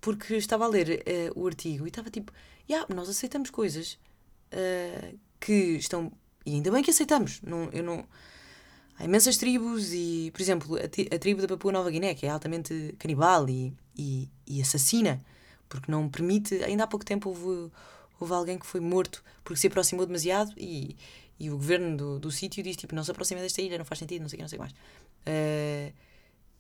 porque 0.01 0.35
estava 0.35 0.65
a 0.65 0.69
ler 0.69 1.03
uh, 1.35 1.41
o 1.41 1.47
artigo 1.47 1.87
e 1.87 1.89
estava 1.89 2.11
tipo, 2.11 2.33
yeah, 2.69 2.87
nós 2.95 3.09
aceitamos 3.09 3.51
coisas 3.51 3.99
uh, 4.53 5.19
que 5.41 5.77
estão. 5.77 6.13
E 6.45 6.55
ainda 6.55 6.71
bem 6.71 6.83
que 6.83 6.91
aceitamos. 6.91 7.41
Não, 7.43 7.65
eu 7.73 7.83
não, 7.83 8.07
há 8.99 9.05
imensas 9.05 9.37
tribos 9.37 9.93
e, 9.93 10.31
por 10.33 10.41
exemplo, 10.41 10.77
a, 10.77 11.15
a 11.15 11.19
tribo 11.19 11.41
da 11.41 11.49
Papua 11.49 11.73
Nova 11.73 11.91
Guiné, 11.91 12.15
que 12.15 12.27
é 12.27 12.31
altamente 12.31 12.95
canibal 12.99 13.49
e, 13.49 13.73
e, 13.97 14.29
e, 14.47 14.61
assassina, 14.61 15.25
porque 15.69 15.91
não 15.91 16.09
permite. 16.09 16.55
Ainda 16.65 16.85
há 16.85 16.87
pouco 16.87 17.05
tempo 17.05 17.29
houve, 17.29 17.71
houve 18.19 18.33
alguém 18.33 18.59
que 18.59 18.67
foi 18.67 18.81
morto 18.81 19.23
porque 19.45 19.61
se 19.61 19.67
aproximou 19.67 20.07
demasiado 20.07 20.53
e, 20.57 20.97
e 21.39 21.51
o 21.51 21.57
governo 21.57 21.97
do, 21.97 22.19
do 22.19 22.31
sítio 22.31 22.63
diz 22.63 22.77
tipo: 22.77 22.95
não 22.95 23.05
se 23.05 23.11
aproxima 23.11 23.41
desta 23.41 23.61
ilha, 23.61 23.79
não 23.79 23.85
faz 23.85 23.99
sentido, 23.99 24.23
não 24.23 24.29
sei 24.29 24.37
o 24.37 24.39
que, 24.39 24.43
não 24.43 24.49
sei 24.49 24.59
mais. 24.59 24.73
Uh, 24.73 25.93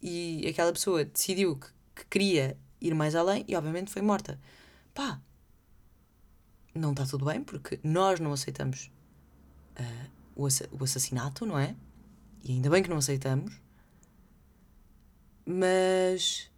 e 0.02 0.46
aquela 0.48 0.72
pessoa 0.72 1.04
decidiu 1.04 1.56
que, 1.56 1.68
que 1.94 2.06
queria 2.10 2.56
ir 2.80 2.94
mais 2.94 3.14
além 3.14 3.44
e, 3.48 3.56
obviamente, 3.56 3.90
foi 3.90 4.02
morta. 4.02 4.38
Pá, 4.92 5.20
não 6.74 6.90
está 6.90 7.06
tudo 7.06 7.24
bem 7.24 7.42
porque 7.42 7.80
nós 7.82 8.20
não 8.20 8.32
aceitamos 8.32 8.90
uh, 9.80 10.10
o, 10.34 10.46
ass 10.46 10.62
o 10.70 10.84
assassinato, 10.84 11.46
não 11.46 11.58
é? 11.58 11.74
E 12.46 12.52
ainda 12.52 12.70
bem 12.70 12.82
que 12.82 12.90
não 12.90 12.98
aceitamos. 12.98 13.60
Mas 15.44 16.50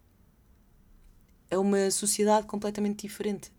é 1.51 1.57
uma 1.57 1.91
sociedade 1.91 2.47
completamente 2.47 3.07
diferente 3.07 3.53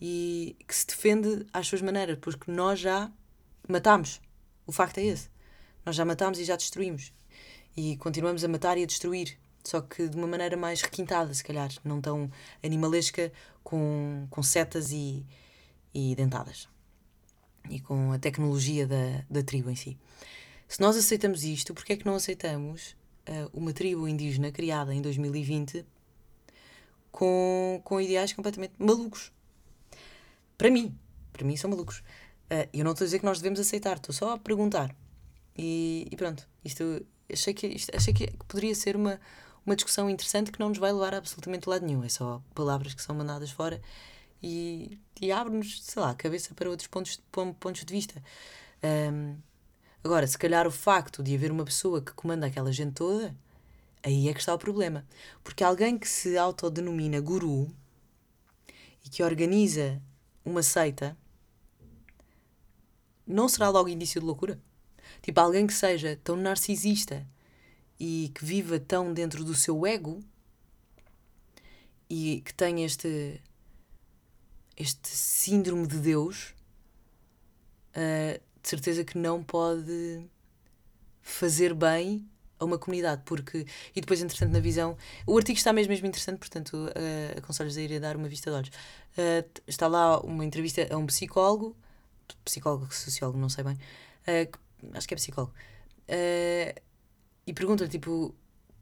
e 0.00 0.56
que 0.66 0.74
se 0.74 0.86
defende 0.86 1.46
às 1.52 1.66
suas 1.66 1.82
maneiras, 1.82 2.18
porque 2.20 2.50
nós 2.50 2.78
já 2.78 3.10
matámos. 3.68 4.20
O 4.66 4.72
facto 4.72 4.98
é 4.98 5.04
esse. 5.04 5.28
Nós 5.84 5.96
já 5.96 6.04
matámos 6.04 6.38
e 6.38 6.44
já 6.44 6.56
destruímos. 6.56 7.12
E 7.76 7.96
continuamos 7.96 8.44
a 8.44 8.48
matar 8.48 8.78
e 8.78 8.82
a 8.82 8.86
destruir 8.86 9.38
só 9.64 9.80
que 9.80 10.06
de 10.08 10.16
uma 10.16 10.26
maneira 10.26 10.56
mais 10.56 10.82
requintada, 10.82 11.32
se 11.32 11.42
calhar, 11.42 11.70
não 11.82 12.00
tão 12.00 12.30
animalesca, 12.62 13.32
com, 13.62 14.26
com 14.28 14.42
setas 14.42 14.92
e, 14.92 15.24
e 15.94 16.14
dentadas. 16.14 16.68
E 17.70 17.80
com 17.80 18.12
a 18.12 18.18
tecnologia 18.18 18.86
da, 18.86 19.24
da 19.28 19.42
tribo 19.42 19.70
em 19.70 19.74
si. 19.74 19.98
Se 20.68 20.80
nós 20.80 20.96
aceitamos 20.96 21.44
isto, 21.44 21.74
porquê 21.74 21.94
é 21.94 21.96
que 21.96 22.06
não 22.06 22.14
aceitamos 22.14 22.96
uh, 23.28 23.50
uma 23.52 23.72
tribo 23.72 24.08
indígena 24.08 24.50
criada 24.50 24.94
em 24.94 25.00
2020 25.00 25.84
com, 27.12 27.80
com 27.84 28.00
ideais 28.00 28.32
completamente 28.32 28.74
malucos? 28.78 29.32
Para 30.56 30.70
mim, 30.70 30.96
para 31.32 31.46
mim 31.46 31.56
são 31.56 31.70
malucos. 31.70 31.98
Uh, 32.50 32.68
eu 32.72 32.84
não 32.84 32.92
estou 32.92 33.04
a 33.04 33.06
dizer 33.06 33.18
que 33.18 33.24
nós 33.24 33.38
devemos 33.38 33.60
aceitar, 33.60 33.96
estou 33.96 34.14
só 34.14 34.32
a 34.32 34.38
perguntar. 34.38 34.94
E, 35.56 36.08
e 36.10 36.16
pronto, 36.16 36.48
isto 36.64 37.04
achei 37.32 37.54
que, 37.54 37.66
isto, 37.66 37.94
achei 37.94 38.12
que 38.12 38.26
poderia 38.48 38.74
ser 38.74 38.96
uma, 38.96 39.20
uma 39.64 39.76
discussão 39.76 40.10
interessante 40.10 40.50
que 40.50 40.60
não 40.60 40.68
nos 40.68 40.78
vai 40.78 40.92
levar 40.92 41.14
a 41.14 41.18
absolutamente 41.18 41.68
lado 41.68 41.86
nenhum. 41.86 42.04
É 42.04 42.08
só 42.08 42.42
palavras 42.54 42.94
que 42.94 43.02
são 43.02 43.14
mandadas 43.14 43.50
fora 43.50 43.80
e, 44.42 44.98
e 45.20 45.32
abre-nos, 45.32 45.82
sei 45.82 46.02
lá, 46.02 46.10
a 46.10 46.14
cabeça 46.14 46.54
para 46.54 46.68
outros 46.68 46.88
pontos, 46.88 47.20
pontos 47.30 47.84
de 47.84 47.92
vista. 47.92 48.22
Um, 48.82 49.36
agora, 50.04 50.26
se 50.26 50.38
calhar 50.38 50.66
o 50.66 50.70
facto 50.70 51.22
de 51.22 51.34
haver 51.34 51.50
uma 51.50 51.64
pessoa 51.64 52.02
que 52.02 52.12
comanda 52.12 52.46
aquela 52.46 52.70
gente 52.70 52.92
toda, 52.92 53.34
aí 54.02 54.28
é 54.28 54.34
que 54.34 54.40
está 54.40 54.54
o 54.54 54.58
problema. 54.58 55.06
Porque 55.42 55.64
alguém 55.64 55.98
que 55.98 56.06
se 56.06 56.36
autodenomina 56.36 57.20
guru 57.20 57.74
e 59.04 59.08
que 59.08 59.22
organiza 59.22 60.00
uma 60.44 60.62
seita 60.62 61.16
não 63.26 63.48
será 63.48 63.70
logo 63.70 63.88
indício 63.88 64.20
de 64.20 64.26
loucura? 64.26 64.60
Tipo, 65.22 65.40
alguém 65.40 65.66
que 65.66 65.72
seja 65.72 66.20
tão 66.22 66.36
narcisista 66.36 67.26
e 67.98 68.30
que 68.34 68.44
viva 68.44 68.78
tão 68.78 69.12
dentro 69.14 69.42
do 69.42 69.54
seu 69.54 69.86
ego 69.86 70.20
e 72.10 72.42
que 72.44 72.52
tenha 72.52 72.84
este 72.84 73.40
este 74.76 75.08
síndrome 75.08 75.86
de 75.86 75.98
Deus 75.98 76.52
uh, 77.96 78.42
de 78.64 78.68
certeza 78.68 79.04
que 79.04 79.16
não 79.16 79.44
pode 79.44 80.26
fazer 81.22 81.72
bem 81.72 82.28
a 82.58 82.64
uma 82.64 82.78
comunidade 82.78 83.22
porque 83.24 83.64
e 83.94 84.00
depois 84.00 84.20
entretanto 84.20 84.52
na 84.52 84.60
visão 84.60 84.96
o 85.26 85.36
artigo 85.36 85.56
está 85.56 85.72
mesmo 85.72 85.90
mesmo 85.90 86.06
interessante 86.06 86.38
portanto 86.38 86.74
uh, 86.74 87.38
aconselho-vos 87.38 87.76
a 87.76 87.80
ir 87.80 87.96
a 87.96 87.98
dar 88.00 88.16
uma 88.16 88.28
vista 88.28 88.50
de 88.50 88.56
olhos 88.56 88.68
uh, 88.68 89.60
está 89.66 89.86
lá 89.86 90.20
uma 90.20 90.44
entrevista 90.44 90.86
a 90.90 90.96
um 90.96 91.06
psicólogo 91.06 91.76
psicólogo 92.44 92.92
sociólogo 92.92 93.38
não 93.38 93.48
sei 93.48 93.64
bem 93.64 93.74
uh, 93.74 94.58
acho 94.96 95.06
que 95.08 95.14
é 95.14 95.16
psicólogo 95.16 95.52
uh, 96.08 96.80
e 97.46 97.52
pergunta-lhe, 97.52 97.90
tipo, 97.90 98.34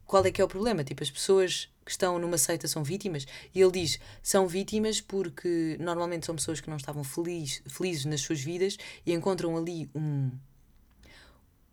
qual 0.07 0.25
é 0.25 0.31
que 0.31 0.41
é 0.41 0.45
o 0.45 0.49
problema? 0.49 0.85
Tipo, 0.85 1.03
as 1.03 1.11
pessoas 1.11 1.69
que 1.85 1.91
estão 1.91 2.19
numa 2.19 2.39
seita 2.39 2.69
são 2.69 2.83
vítimas? 2.83 3.27
E 3.55 3.61
ele 3.61 3.73
diz, 3.73 3.99
são 4.23 4.47
vítimas 4.47 5.01
porque 5.01 5.77
normalmente 5.81 6.27
são 6.27 6.35
pessoas 6.35 6.61
que 6.61 6.71
não 6.71 6.77
estavam 6.77 7.05
feliz, 7.05 7.63
felizes 7.67 8.05
nas 8.05 8.21
suas 8.21 8.41
vidas 8.41 8.77
e 9.05 9.13
encontram 9.13 9.57
ali 9.57 9.91
um, 9.95 10.31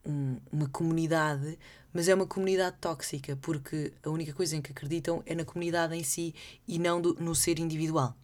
um, 0.06 0.38
uma 0.52 0.68
comunidade, 0.70 1.58
mas 1.94 2.08
é 2.08 2.16
uma 2.16 2.26
comunidade 2.26 2.78
tóxica, 2.80 3.38
porque 3.38 3.94
a 4.04 4.10
única 4.10 4.34
coisa 4.34 4.56
em 4.56 4.62
que 4.62 4.72
acreditam 4.72 5.22
é 5.26 5.36
na 5.36 5.46
comunidade 5.46 5.96
em 5.96 6.04
si 6.04 6.34
e 6.68 6.80
não 6.80 7.02
do, 7.02 7.14
no 7.16 7.36
ser 7.36 7.60
individual. 7.60 8.16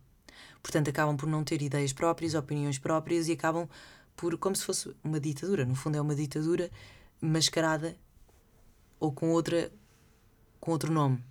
Portanto, 0.62 0.89
acabam 0.89 1.15
por 1.15 1.28
não 1.28 1.43
ter 1.43 1.62
ideias 1.62 1.93
próprias, 1.93 2.34
opiniões 2.34 2.80
próprias 2.80 3.28
e 3.28 3.34
acabam 3.34 3.69
por, 4.15 4.36
como 4.38 4.56
se 4.56 4.63
fosse 4.63 4.95
uma 5.04 5.19
ditadura. 5.19 5.63
No 5.65 5.76
fundo, 5.76 5.98
é 5.98 6.02
uma 6.02 6.15
ditadura 6.15 6.71
mascarada 7.21 7.95
ou 9.00 9.12
com 9.12 9.30
outra 9.32 9.71
com 10.60 10.71
outro 10.71 10.91
nome 10.91 11.24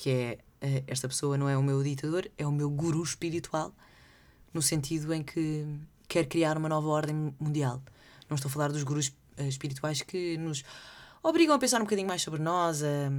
que 0.00 0.08
é 0.08 0.38
eh, 0.62 0.82
esta 0.86 1.06
pessoa 1.06 1.36
não 1.36 1.46
é 1.46 1.58
o 1.58 1.62
meu 1.62 1.82
ditador 1.82 2.26
é 2.38 2.46
o 2.46 2.52
meu 2.52 2.70
guru 2.70 3.02
espiritual 3.02 3.70
no 4.52 4.62
sentido 4.62 5.12
em 5.12 5.22
que 5.22 5.66
quer 6.08 6.24
criar 6.24 6.56
uma 6.56 6.70
nova 6.70 6.88
ordem 6.88 7.34
mundial. 7.38 7.82
Não 8.28 8.34
estou 8.34 8.48
a 8.48 8.52
falar 8.52 8.72
dos 8.72 8.82
gurus 8.82 9.12
eh, 9.36 9.46
espirituais 9.46 10.00
que 10.00 10.38
nos 10.38 10.64
obrigam 11.22 11.54
a 11.54 11.58
pensar 11.58 11.82
um 11.82 11.84
bocadinho 11.84 12.08
mais 12.08 12.22
sobre 12.22 12.40
nós 12.40 12.82
a, 12.82 13.10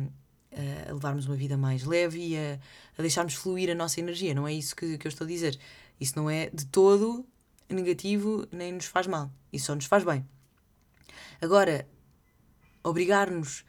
a 0.90 0.92
levarmos 0.92 1.28
uma 1.28 1.36
vida 1.36 1.56
mais 1.56 1.84
leve 1.84 2.20
e 2.20 2.36
a, 2.36 2.60
a 2.98 3.02
deixarmos 3.02 3.36
fluir 3.36 3.70
a 3.70 3.76
nossa 3.76 4.00
energia. 4.00 4.34
Não 4.34 4.48
é 4.48 4.54
isso 4.54 4.76
que, 4.76 4.98
que 4.98 5.06
eu 5.06 5.10
estou 5.10 5.26
a 5.26 5.28
dizer. 5.28 5.60
Isso 6.00 6.14
não 6.16 6.32
é 6.32 6.50
de 6.50 6.66
todo 6.66 7.24
negativo 7.70 8.48
nem 8.52 8.74
nos 8.74 8.88
faz 8.88 9.06
mal. 9.06 9.32
Isso 9.54 9.68
só 9.68 9.76
nos 9.76 9.86
faz 9.86 10.04
bem. 10.04 10.26
Agora 11.40 11.88
obrigar-nos 12.84 13.64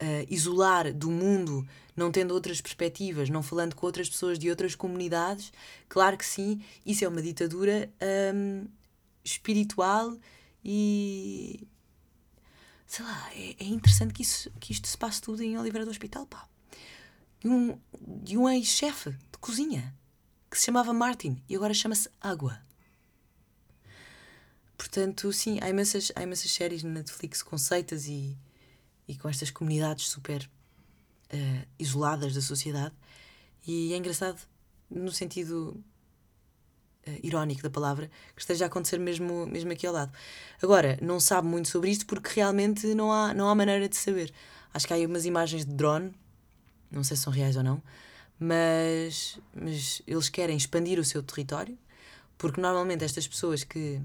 a 0.00 0.26
isolar 0.28 0.92
do 0.92 1.10
mundo, 1.10 1.66
não 1.96 2.10
tendo 2.10 2.34
outras 2.34 2.60
perspectivas, 2.60 3.30
não 3.30 3.42
falando 3.42 3.74
com 3.74 3.86
outras 3.86 4.08
pessoas 4.08 4.38
de 4.38 4.50
outras 4.50 4.74
comunidades, 4.74 5.52
claro 5.88 6.16
que 6.16 6.26
sim, 6.26 6.62
isso 6.84 7.04
é 7.04 7.08
uma 7.08 7.22
ditadura 7.22 7.90
hum, 8.34 8.66
espiritual 9.24 10.16
e. 10.64 11.66
sei 12.86 13.04
lá, 13.04 13.30
é, 13.34 13.56
é, 13.60 13.64
interessante 13.64 14.12
que, 14.12 14.22
isso, 14.22 14.50
que 14.60 14.72
isto 14.72 14.88
se 14.88 14.98
passe 14.98 15.20
tudo 15.20 15.42
em 15.42 15.58
Oliveira 15.58 15.84
do 15.84 15.90
Hospital, 15.90 16.26
pá. 16.26 16.48
De 17.40 17.48
um, 17.48 17.78
de 18.00 18.38
um 18.38 18.48
ex-chefe 18.48 19.10
de 19.10 19.38
cozinha 19.38 19.94
que 20.50 20.58
se 20.58 20.66
chamava 20.66 20.92
Martin 20.92 21.42
e 21.48 21.54
agora 21.54 21.74
chama-se 21.74 22.08
Água. 22.20 22.58
Portanto, 24.76 25.32
sim, 25.32 25.58
há 25.60 25.68
imensas, 25.68 26.10
há 26.14 26.22
imensas 26.22 26.50
séries 26.50 26.82
na 26.82 26.90
Netflix 26.90 27.42
com 27.42 27.56
seitas 27.58 28.06
e, 28.06 28.36
e 29.06 29.16
com 29.16 29.28
estas 29.28 29.50
comunidades 29.50 30.08
super 30.08 30.48
uh, 31.32 31.66
isoladas 31.78 32.34
da 32.34 32.40
sociedade. 32.40 32.94
E 33.66 33.92
é 33.92 33.96
engraçado, 33.96 34.40
no 34.90 35.12
sentido 35.12 35.82
uh, 37.06 37.20
irónico 37.22 37.62
da 37.62 37.70
palavra, 37.70 38.10
que 38.34 38.40
esteja 38.40 38.64
a 38.64 38.68
acontecer 38.68 38.98
mesmo, 38.98 39.46
mesmo 39.46 39.72
aqui 39.72 39.86
ao 39.86 39.92
lado. 39.92 40.12
Agora, 40.62 40.98
não 41.00 41.20
sabe 41.20 41.48
muito 41.48 41.68
sobre 41.68 41.90
isto 41.90 42.06
porque 42.06 42.30
realmente 42.34 42.94
não 42.94 43.12
há, 43.12 43.34
não 43.34 43.48
há 43.48 43.54
maneira 43.54 43.88
de 43.88 43.96
saber. 43.96 44.32
Acho 44.72 44.86
que 44.86 44.92
há 44.92 44.96
aí 44.96 45.06
umas 45.06 45.24
imagens 45.24 45.64
de 45.64 45.72
drone, 45.72 46.12
não 46.90 47.04
sei 47.04 47.16
se 47.16 47.22
são 47.22 47.32
reais 47.32 47.56
ou 47.56 47.62
não, 47.62 47.82
mas, 48.38 49.38
mas 49.54 50.02
eles 50.06 50.28
querem 50.28 50.56
expandir 50.56 50.98
o 50.98 51.04
seu 51.04 51.22
território, 51.22 51.78
porque 52.36 52.60
normalmente 52.60 53.04
estas 53.04 53.26
pessoas 53.28 53.62
que, 53.62 54.00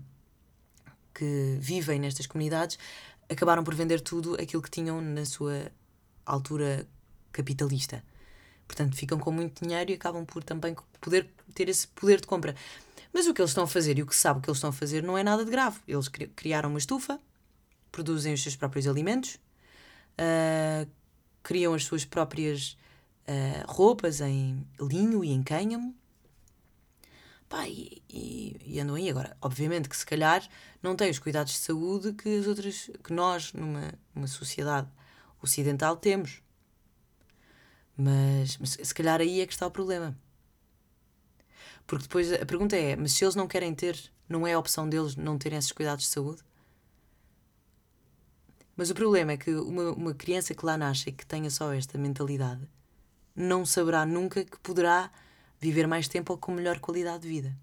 que 1.14 1.58
vivem 1.60 2.00
nestas 2.00 2.28
comunidades 2.28 2.78
acabaram 3.30 3.64
por 3.64 3.76
vender 3.76 4.02
tudo 4.02 4.36
aquilo 4.36 4.62
que 4.62 4.72
tinham 4.72 5.00
na 5.00 5.26
sua 5.26 5.72
altura 6.26 6.88
capitalista. 7.32 8.04
Portanto, 8.68 8.96
ficam 8.96 9.18
com 9.18 9.32
muito 9.32 9.64
dinheiro 9.64 9.92
e 9.92 9.94
acabam 9.96 10.26
por 10.26 10.44
também 10.44 10.76
poder 11.02 11.28
ter 11.54 11.70
esse 11.70 11.88
poder 11.88 12.22
de 12.22 12.28
compra. 12.28 12.56
Mas 13.14 13.28
o 13.28 13.34
que 13.34 13.42
eles 13.42 13.52
estão 13.52 13.64
a 13.64 13.68
fazer 13.68 13.98
e 13.98 14.04
o 14.04 14.06
que 14.06 14.16
se 14.16 14.22
sabe 14.22 14.42
que 14.42 14.50
eles 14.50 14.58
estão 14.58 14.70
a 14.70 14.74
fazer 14.74 15.02
não 15.02 15.18
é 15.18 15.24
nada 15.24 15.44
de 15.44 15.50
grave. 15.50 15.80
Eles 15.88 16.08
criaram 16.08 16.70
uma 16.70 16.78
estufa, 16.78 17.20
produzem 17.92 18.34
os 18.34 18.44
seus 18.44 18.56
próprios 18.56 18.88
alimentos, 18.88 19.40
uh, 20.20 20.90
criam 21.42 21.74
as 21.74 21.84
suas 21.84 22.06
próprias 22.06 22.78
uh, 23.28 23.72
roupas 23.72 24.22
em 24.22 24.64
linho 24.80 25.24
e 25.24 25.32
em 25.32 25.42
cânhamo. 25.42 25.96
Pá, 27.50 27.68
e, 27.68 28.02
e, 28.08 28.56
e, 28.64 28.80
andam 28.80 28.96
aí 28.96 29.10
agora. 29.10 29.36
Obviamente 29.42 29.90
que 29.90 29.98
se 29.98 30.06
calhar 30.06 30.48
não 30.84 30.96
têm 30.96 31.10
os 31.10 31.18
cuidados 31.18 31.54
de 31.54 31.60
saúde 31.60 32.14
que 32.14 32.38
as 32.38 32.46
outras, 32.46 32.92
que 33.04 33.12
nós, 33.12 33.52
numa, 33.54 33.92
numa 34.14 34.28
sociedade 34.28 34.88
ocidental, 35.42 35.98
temos. 35.98 36.44
Mas, 37.98 38.58
mas 38.60 38.78
se 38.82 38.94
calhar 38.94 39.20
aí 39.20 39.42
é 39.42 39.48
que 39.48 39.54
está 39.54 39.66
o 39.66 39.72
problema. 39.72 40.16
Porque 41.88 42.04
depois 42.04 42.32
a 42.32 42.46
pergunta 42.46 42.76
é: 42.78 42.96
mas 42.96 43.14
se 43.14 43.26
eles 43.26 43.36
não 43.36 43.48
querem 43.48 43.74
ter, 43.74 44.00
não 44.30 44.46
é 44.46 44.54
a 44.54 44.60
opção 44.60 44.88
deles 44.88 45.16
não 45.16 45.38
terem 45.38 45.58
esses 45.58 45.72
cuidados 45.72 46.06
de 46.06 46.12
saúde? 46.12 46.44
Mas 48.76 48.92
o 48.92 48.96
problema 48.96 49.32
é 49.34 49.38
que 49.38 49.52
uma, 49.56 49.92
uma 49.92 50.14
criança 50.14 50.54
que 50.54 50.66
lá 50.66 50.78
nasce 50.78 51.10
e 51.10 51.12
que 51.12 51.26
tenha 51.26 51.50
só 51.50 51.74
esta 51.74 51.98
mentalidade 51.98 52.62
não 53.36 53.66
saberá 53.66 54.06
nunca 54.06 54.46
que 54.46 54.60
poderá 54.60 55.12
viver 55.60 55.88
mais 55.88 56.08
tempo 56.08 56.34
ou 56.34 56.40
com 56.40 56.52
melhor 56.52 56.80
qualidade 56.80 57.24
de 57.24 57.30
vida. 57.30 57.58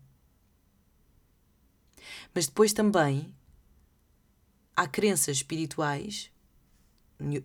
Mas 2.34 2.46
depois 2.46 2.72
também 2.72 3.34
há 4.76 4.86
crenças 4.86 5.38
espirituais 5.38 6.30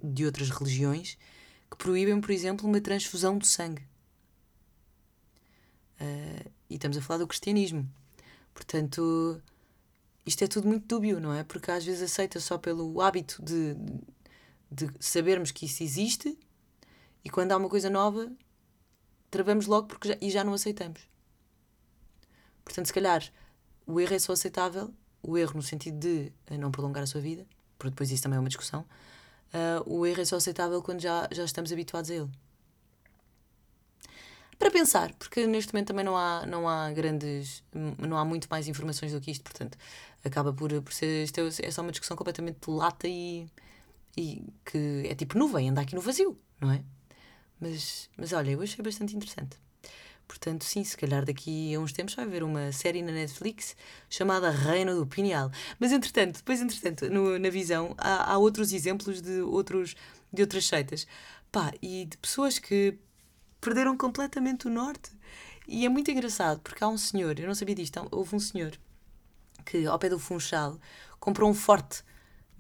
de 0.04 0.26
outras 0.26 0.50
religiões 0.50 1.18
que 1.70 1.78
proíbem, 1.78 2.20
por 2.20 2.32
exemplo, 2.32 2.68
uma 2.68 2.82
transfusão 2.82 3.38
de 3.38 3.48
sangue. 3.48 3.88
Uh, 6.02 6.52
e 6.70 6.76
estamos 6.76 6.98
a 6.98 7.02
falar 7.02 7.20
do 7.20 7.28
cristianismo. 7.28 7.90
Portanto, 8.54 9.42
isto 10.26 10.44
é 10.44 10.48
tudo 10.48 10.68
muito 10.68 10.86
dúbio, 10.86 11.20
não 11.20 11.34
é? 11.34 11.44
Porque 11.44 11.72
às 11.72 11.86
vezes 11.86 12.02
aceita 12.02 12.40
só 12.40 12.58
pelo 12.58 13.00
hábito 13.00 13.42
de, 13.42 13.76
de 14.70 14.92
sabermos 15.00 15.52
que 15.52 15.66
isso 15.66 15.84
existe 15.84 16.38
e 17.24 17.30
quando 17.30 17.52
há 17.52 17.58
uma 17.58 17.70
coisa 17.70 17.90
nova, 17.90 18.32
travamos 19.32 19.66
logo 19.66 19.88
porque 19.88 20.10
já, 20.10 20.18
e 20.22 20.30
já 20.30 20.44
não 20.44 20.54
aceitamos. 20.54 21.02
Portanto, 22.64 22.86
se 22.86 22.94
calhar 22.94 23.24
o 23.88 24.00
erro 24.00 24.14
é 24.14 24.20
só 24.20 24.34
aceitável, 24.34 24.94
o 25.24 25.38
erro 25.38 25.54
no 25.56 25.64
sentido 25.64 25.98
de 25.98 26.32
não 26.58 26.70
prolongar 26.70 27.04
a 27.04 27.08
sua 27.08 27.22
vida, 27.22 27.48
porque 27.80 27.92
depois 27.92 28.12
isso 28.12 28.22
também 28.22 28.38
é 28.38 28.40
uma 28.40 28.50
discussão, 28.50 28.82
uh, 28.82 29.84
o 29.86 30.06
erro 30.06 30.22
é 30.22 30.26
só 30.26 30.36
aceitável 30.36 30.82
quando 30.84 31.02
já, 31.02 31.28
já 31.32 31.44
estamos 31.44 31.72
habituados 31.72 32.12
a 32.12 32.16
ele 32.16 32.30
para 34.62 34.70
pensar, 34.70 35.12
porque 35.16 35.48
neste 35.48 35.74
momento 35.74 35.88
também 35.88 36.06
não 36.06 36.16
há, 36.16 36.46
não 36.46 36.70
há 36.70 36.92
grandes, 36.92 37.64
não 37.98 38.16
há 38.16 38.24
muito 38.24 38.48
mais 38.48 38.68
informações 38.68 39.12
do 39.12 39.20
que 39.20 39.32
isto, 39.32 39.42
portanto, 39.42 39.76
acaba 40.24 40.54
por, 40.54 40.70
por 40.84 40.94
ser, 40.94 41.24
isto 41.24 41.40
é, 41.40 41.68
é 41.68 41.72
só 41.72 41.82
uma 41.82 41.90
discussão 41.90 42.16
completamente 42.16 42.60
lata 42.70 43.08
e, 43.08 43.48
e 44.16 44.46
que 44.64 45.08
é 45.08 45.16
tipo 45.16 45.36
nuvem, 45.36 45.70
anda 45.70 45.82
aqui 45.82 45.96
no 45.96 46.02
vazio, 46.02 46.40
não 46.60 46.72
é? 46.72 46.84
Mas, 47.62 48.10
mas 48.18 48.34
olha, 48.34 48.52
eu 48.52 48.62
achei 48.62 48.84
bastante 48.84 49.16
interessante. 49.16 49.56
Portanto, 50.28 50.64
sim, 50.64 50.84
se 50.84 50.98
calhar 50.98 51.24
daqui 51.26 51.76
a 51.76 51.80
uns 51.80 51.92
tempos 51.92 52.16
vai 52.16 52.26
haver 52.26 52.42
uma 52.42 52.72
série 52.72 53.02
na 53.02 53.12
Netflix 53.12 53.76
chamada 54.10 54.50
Reino 54.50 54.96
do 54.96 55.06
Pineal. 55.06 55.52
Mas 55.80 55.92
entretanto, 55.92 56.38
depois 56.38 56.62
entretanto, 56.62 57.10
no, 57.10 57.38
na 57.38 57.50
visão, 57.50 57.94
há, 57.98 58.34
há 58.34 58.38
outros 58.38 58.74
exemplos 58.74 59.22
de, 59.22 59.42
outros, 59.42 59.96
de 60.34 60.42
outras 60.42 60.66
seitas. 60.66 61.06
Pá, 61.52 61.72
e 61.82 62.06
de 62.06 62.18
pessoas 62.18 62.58
que 62.58 62.98
perderam 63.60 63.96
completamente 63.96 64.68
o 64.68 64.70
norte. 64.70 65.12
E 65.68 65.86
é 65.86 65.90
muito 65.90 66.10
engraçado, 66.10 66.60
porque 66.62 66.84
há 66.84 66.88
um 66.88 66.98
senhor, 66.98 67.38
eu 67.40 67.48
não 67.48 67.54
sabia 67.54 67.76
disto, 67.76 68.08
houve 68.12 68.36
um 68.36 68.40
senhor 68.40 68.72
que 69.66 69.86
ao 69.86 70.00
pé 70.00 70.10
do 70.10 70.18
Funchal 70.18 70.80
comprou 71.20 71.50
um 71.50 71.54
forte 71.54 72.04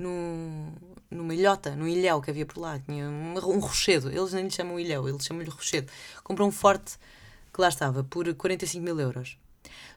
no, 0.01 0.73
numa 1.09 1.33
ilhota, 1.33 1.75
num 1.75 1.87
ilhéu 1.87 2.21
que 2.21 2.31
havia 2.31 2.45
por 2.45 2.59
lá, 2.59 2.79
tinha 2.79 3.07
um, 3.07 3.33
um 3.33 3.59
rochedo, 3.59 4.09
eles 4.09 4.33
nem 4.33 4.45
lhe 4.45 4.51
chamam 4.51 4.79
ilhéu, 4.79 5.07
eles 5.07 5.25
chamam-lhe 5.25 5.49
rochedo. 5.49 5.91
Comprou 6.23 6.47
um 6.47 6.51
forte 6.51 6.97
que 7.53 7.61
lá 7.61 7.69
estava 7.69 8.03
por 8.03 8.33
45 8.33 8.83
mil 8.83 8.99
euros. 8.99 9.37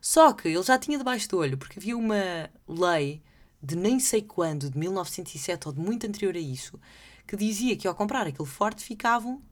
Só 0.00 0.32
que 0.32 0.48
ele 0.48 0.62
já 0.62 0.78
tinha 0.78 0.98
debaixo 0.98 1.28
do 1.28 1.38
olho, 1.38 1.56
porque 1.56 1.78
havia 1.78 1.96
uma 1.96 2.50
lei 2.68 3.22
de 3.62 3.76
nem 3.76 3.98
sei 3.98 4.20
quando, 4.20 4.70
de 4.70 4.78
1907 4.78 5.68
ou 5.68 5.72
de 5.72 5.80
muito 5.80 6.06
anterior 6.06 6.34
a 6.34 6.38
isso, 6.38 6.78
que 7.26 7.36
dizia 7.36 7.76
que 7.76 7.88
ao 7.88 7.94
comprar 7.94 8.26
aquele 8.26 8.48
forte 8.48 8.84
ficavam 8.84 9.42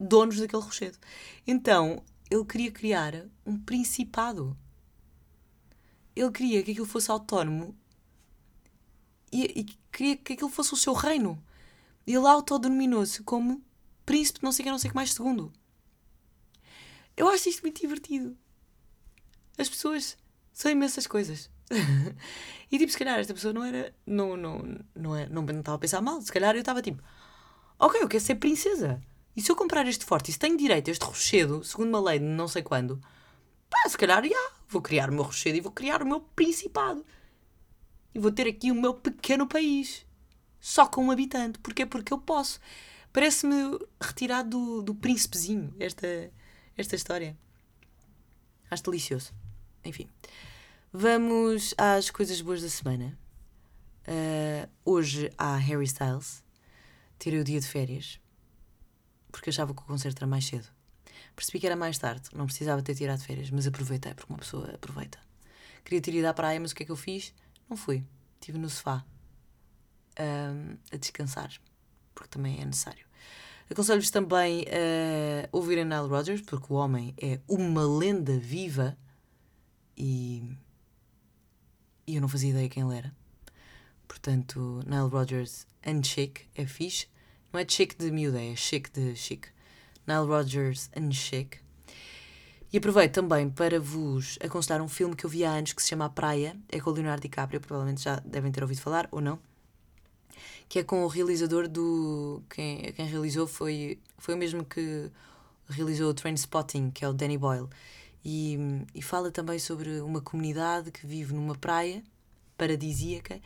donos 0.00 0.38
daquele 0.38 0.62
rochedo. 0.62 0.98
Então, 1.46 2.02
ele 2.28 2.44
queria 2.44 2.72
criar 2.72 3.24
um 3.44 3.56
principado. 3.56 4.56
Ele 6.16 6.30
queria 6.32 6.62
que 6.62 6.72
aquilo 6.72 6.86
fosse 6.86 7.10
autónomo 7.10 7.76
e, 9.32 9.60
e 9.60 9.64
queria 9.92 10.16
que 10.16 10.32
aquilo 10.34 10.50
fosse 10.50 10.72
o 10.74 10.76
seu 10.76 10.92
reino. 10.92 11.42
Ele 12.06 12.26
autodenominou-se 12.26 13.22
como 13.22 13.62
príncipe 14.04 14.42
não 14.42 14.52
sei 14.52 14.64
que 14.64 14.70
não 14.70 14.78
sei 14.78 14.90
que 14.90 14.96
mais 14.96 15.12
segundo. 15.12 15.52
Eu 17.16 17.28
acho 17.28 17.48
isto 17.48 17.62
muito 17.62 17.80
divertido. 17.80 18.36
As 19.58 19.68
pessoas 19.68 20.16
são 20.52 20.70
imensas 20.70 21.06
coisas. 21.06 21.50
e 22.70 22.78
tipo, 22.78 22.92
se 22.92 22.98
calhar 22.98 23.18
esta 23.18 23.34
pessoa 23.34 23.52
não 23.52 23.64
era. 23.64 23.92
Não, 24.06 24.36
não, 24.36 24.78
não, 24.94 25.16
é, 25.16 25.28
não, 25.28 25.42
não 25.42 25.60
estava 25.60 25.76
a 25.76 25.80
pensar 25.80 26.00
mal. 26.00 26.20
Se 26.20 26.30
calhar 26.30 26.54
eu 26.54 26.60
estava 26.60 26.82
tipo, 26.82 27.02
ok, 27.78 28.02
eu 28.02 28.08
quero 28.08 28.22
ser 28.22 28.36
princesa. 28.36 29.00
E 29.36 29.42
se 29.42 29.50
eu 29.50 29.56
comprar 29.56 29.86
este 29.86 30.04
forte 30.04 30.30
e 30.30 30.32
se 30.32 30.38
tenho 30.38 30.56
direito 30.56 30.88
a 30.88 30.92
este 30.92 31.04
rochedo, 31.04 31.64
segundo 31.64 31.88
uma 31.88 32.00
lei 32.00 32.18
de 32.18 32.24
não 32.24 32.48
sei 32.48 32.62
quando, 32.62 33.00
pá, 33.68 33.88
se 33.88 33.98
calhar, 33.98 34.24
já, 34.24 34.50
vou 34.68 34.80
criar 34.80 35.10
o 35.10 35.12
meu 35.12 35.24
rochedo 35.24 35.58
e 35.58 35.60
vou 35.60 35.72
criar 35.72 36.02
o 36.02 36.06
meu 36.06 36.20
principado. 36.20 37.04
E 38.16 38.18
vou 38.18 38.32
ter 38.32 38.48
aqui 38.48 38.70
o 38.70 38.74
meu 38.74 38.94
pequeno 38.94 39.46
país. 39.46 40.06
Só 40.58 40.86
com 40.86 41.04
um 41.04 41.10
habitante. 41.10 41.58
Porquê? 41.58 41.84
Porque 41.84 42.10
eu 42.10 42.18
posso. 42.18 42.58
Parece-me 43.12 43.78
retirado 44.00 44.48
do, 44.48 44.82
do 44.82 44.94
príncipezinho 44.94 45.74
esta, 45.78 46.32
esta 46.78 46.96
história. 46.96 47.36
Acho 48.70 48.84
delicioso. 48.84 49.34
Enfim. 49.84 50.08
Vamos 50.90 51.74
às 51.76 52.08
coisas 52.08 52.40
boas 52.40 52.62
da 52.62 52.70
semana. 52.70 53.18
Uh, 54.08 54.66
hoje 54.82 55.30
há 55.36 55.54
Harry 55.56 55.84
Styles. 55.84 56.42
Tirei 57.18 57.40
o 57.40 57.44
dia 57.44 57.60
de 57.60 57.66
férias 57.66 58.18
porque 59.30 59.50
achava 59.50 59.74
que 59.74 59.82
o 59.82 59.84
concerto 59.84 60.20
era 60.20 60.26
mais 60.26 60.46
cedo. 60.46 60.66
Percebi 61.34 61.60
que 61.60 61.66
era 61.66 61.76
mais 61.76 61.98
tarde, 61.98 62.30
não 62.32 62.46
precisava 62.46 62.80
ter 62.80 62.94
tirado 62.94 63.22
férias, 63.22 63.50
mas 63.50 63.66
aproveitei, 63.66 64.14
porque 64.14 64.32
uma 64.32 64.38
pessoa 64.38 64.70
aproveita. 64.74 65.18
Queria 65.84 66.00
ter 66.00 66.14
ido 66.14 66.26
à 66.26 66.32
praia, 66.32 66.58
mas 66.58 66.72
o 66.72 66.74
que 66.74 66.82
é 66.82 66.86
que 66.86 66.92
eu 66.92 66.96
fiz? 66.96 67.34
Não 67.68 67.76
fui. 67.76 68.04
Estive 68.40 68.58
no 68.58 68.68
sofá 68.68 69.04
um, 70.18 70.76
a 70.92 70.96
descansar, 70.96 71.52
porque 72.14 72.28
também 72.28 72.60
é 72.60 72.64
necessário. 72.64 73.06
Aconselho-vos 73.68 74.10
também 74.10 74.64
a 74.64 75.48
ouvirem 75.50 75.84
Nile 75.84 76.08
Rodgers, 76.08 76.40
porque 76.40 76.72
o 76.72 76.76
homem 76.76 77.14
é 77.20 77.40
uma 77.48 77.84
lenda 77.84 78.38
viva 78.38 78.96
e, 79.96 80.56
e 82.06 82.14
eu 82.14 82.20
não 82.20 82.28
fazia 82.28 82.50
ideia 82.50 82.68
quem 82.68 82.84
ele 82.84 82.96
era. 82.96 83.14
Portanto, 84.06 84.80
Nile 84.86 85.08
Rodgers 85.10 85.66
and 85.84 86.04
Chic 86.04 86.42
é 86.54 86.64
fixe. 86.64 87.08
Não 87.52 87.58
é 87.58 87.66
chic 87.68 87.96
de 87.98 88.10
miúda, 88.10 88.40
é 88.40 88.54
chic 88.54 88.90
de 88.92 89.16
chic. 89.16 89.48
Nile 90.06 90.26
Rodgers 90.26 90.88
and 90.96 91.10
Chic. 91.10 91.58
E 92.76 92.78
aproveito 92.78 93.14
também 93.14 93.48
para 93.48 93.80
vos 93.80 94.38
aconselhar 94.38 94.82
um 94.82 94.88
filme 94.88 95.16
que 95.16 95.24
eu 95.24 95.30
vi 95.30 95.46
há 95.46 95.50
anos 95.50 95.72
que 95.72 95.80
se 95.80 95.88
chama 95.88 96.04
A 96.04 96.10
Praia, 96.10 96.54
é 96.68 96.78
com 96.78 96.90
o 96.90 96.92
Leonardo 96.92 97.22
DiCaprio, 97.22 97.58
provavelmente 97.58 98.02
já 98.02 98.16
devem 98.16 98.52
ter 98.52 98.62
ouvido 98.62 98.82
falar, 98.82 99.08
ou 99.10 99.18
não. 99.18 99.38
Que 100.68 100.80
é 100.80 100.84
com 100.84 101.02
o 101.02 101.06
realizador 101.06 101.68
do. 101.68 102.42
Quem, 102.50 102.92
quem 102.92 103.06
realizou 103.06 103.46
foi, 103.46 103.98
foi 104.18 104.34
o 104.34 104.36
mesmo 104.36 104.62
que 104.62 105.10
realizou 105.70 106.10
o 106.10 106.12
Trainspotting, 106.12 106.90
que 106.90 107.02
é 107.02 107.08
o 107.08 107.14
Danny 107.14 107.38
Boyle. 107.38 107.66
E, 108.22 108.58
e 108.94 109.00
fala 109.00 109.30
também 109.30 109.58
sobre 109.58 109.98
uma 110.02 110.20
comunidade 110.20 110.90
que 110.90 111.06
vive 111.06 111.32
numa 111.32 111.54
praia 111.54 112.04
paradisíaca. 112.58 113.40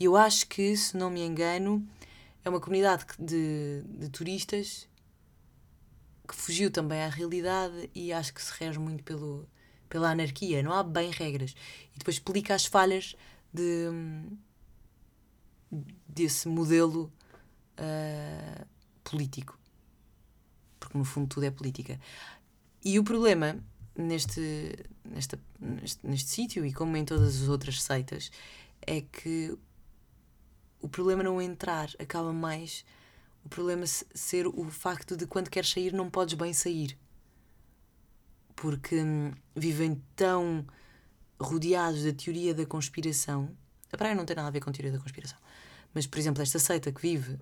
E 0.00 0.06
eu 0.06 0.16
acho 0.16 0.46
que, 0.46 0.74
se 0.78 0.96
não 0.96 1.10
me 1.10 1.20
engano, 1.20 1.86
é 2.42 2.48
uma 2.48 2.58
comunidade 2.58 3.04
de, 3.18 3.82
de 3.86 4.08
turistas 4.08 4.88
que 6.26 6.34
fugiu 6.34 6.70
também 6.70 7.02
à 7.02 7.08
realidade 7.08 7.90
e 7.94 8.12
acho 8.12 8.32
que 8.32 8.42
se 8.42 8.52
rege 8.58 8.78
muito 8.78 9.02
pelo, 9.02 9.48
pela 9.88 10.10
anarquia. 10.10 10.62
Não 10.62 10.72
há 10.72 10.82
bem 10.82 11.10
regras. 11.10 11.54
E 11.94 11.98
depois 11.98 12.16
explica 12.16 12.54
as 12.54 12.66
falhas 12.66 13.16
de, 13.52 13.88
desse 16.08 16.48
modelo 16.48 17.12
uh, 17.78 18.66
político. 19.04 19.58
Porque 20.78 20.96
no 20.96 21.04
fundo 21.04 21.28
tudo 21.28 21.44
é 21.44 21.50
política. 21.50 21.98
E 22.84 22.98
o 22.98 23.04
problema 23.04 23.56
neste, 23.96 24.76
nesta, 25.04 25.38
neste, 25.60 26.06
neste 26.06 26.30
sítio 26.30 26.64
e 26.64 26.72
como 26.72 26.96
em 26.96 27.04
todas 27.04 27.42
as 27.42 27.48
outras 27.48 27.82
seitas 27.82 28.30
é 28.80 29.00
que 29.00 29.56
o 30.80 30.88
problema 30.88 31.22
não 31.22 31.40
entrar 31.40 31.90
acaba 31.98 32.32
mais 32.32 32.84
o 33.44 33.48
problema 33.48 33.84
ser 33.86 34.46
o 34.46 34.64
facto 34.70 35.16
de 35.16 35.26
quando 35.26 35.50
queres 35.50 35.70
sair 35.70 35.92
não 35.92 36.10
podes 36.10 36.34
bem 36.34 36.52
sair. 36.52 36.96
Porque 38.54 39.00
hum, 39.00 39.32
vivem 39.54 40.02
tão 40.14 40.64
rodeados 41.40 42.04
da 42.04 42.12
teoria 42.12 42.54
da 42.54 42.64
conspiração. 42.64 43.50
A 43.92 43.96
praia 43.96 44.14
não 44.14 44.24
tem 44.24 44.36
nada 44.36 44.48
a 44.48 44.52
ver 44.52 44.60
com 44.60 44.70
a 44.70 44.72
teoria 44.72 44.92
da 44.92 44.98
conspiração. 44.98 45.38
Mas 45.92 46.06
por 46.06 46.18
exemplo 46.18 46.42
esta 46.42 46.58
seita 46.58 46.92
que 46.92 47.02
vive 47.02 47.38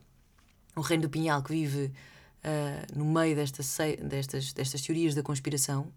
o 0.77 0.81
reino 0.81 1.03
do 1.03 1.11
Pinhal 1.11 1.43
que 1.43 1.53
vive 1.53 1.87
uh, 1.87 2.99
no 2.99 3.05
meio 3.05 3.37
desta 3.37 3.63
destas, 4.03 4.53
destas 4.53 4.81
teorias 4.83 5.15
da 5.15 5.23
conspiração 5.23 5.93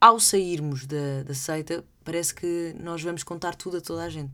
ao 0.00 0.18
sairmos 0.18 0.84
da, 0.84 1.22
da 1.24 1.32
seita, 1.32 1.84
parece 2.02 2.34
que 2.34 2.74
nós 2.80 3.00
vamos 3.00 3.22
contar 3.22 3.54
tudo 3.54 3.76
a 3.76 3.80
toda 3.80 4.02
a 4.02 4.08
gente. 4.08 4.32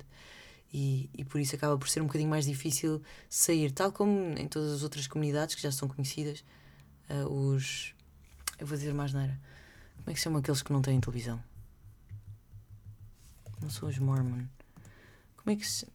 E, 0.73 1.09
e 1.17 1.25
por 1.25 1.41
isso 1.41 1.55
acaba 1.57 1.79
por 1.79 1.89
ser 1.89 2.03
um 2.03 2.07
bocadinho 2.07 2.29
mais 2.29 2.45
difícil 2.45 3.03
sair, 3.29 3.73
tal 3.73 3.91
como 3.91 4.39
em 4.39 4.47
todas 4.47 4.73
as 4.73 4.83
outras 4.83 5.07
comunidades 5.07 5.55
que 5.55 5.63
já 5.63 5.73
são 5.73 5.89
conhecidas, 5.89 6.45
uh, 7.09 7.27
os. 7.27 7.95
Eu 8.59 8.67
vou 8.67 8.77
dizer 8.77 8.93
mais 8.93 9.13
nada. 9.13 9.39
Como 9.97 10.11
é 10.11 10.13
que 10.13 10.19
se 10.19 10.25
chamam 10.25 10.41
aqueles 10.41 10.63
que 10.63 10.73
não 10.73 10.83
têm 10.83 11.01
televisão? 11.01 11.43
Não 13.63 13.71
são 13.71 13.89
os 13.89 13.99
Mormon. 13.99 14.45
Como 15.37 15.51
é 15.51 15.57
que 15.57 15.67
se. 15.67 15.87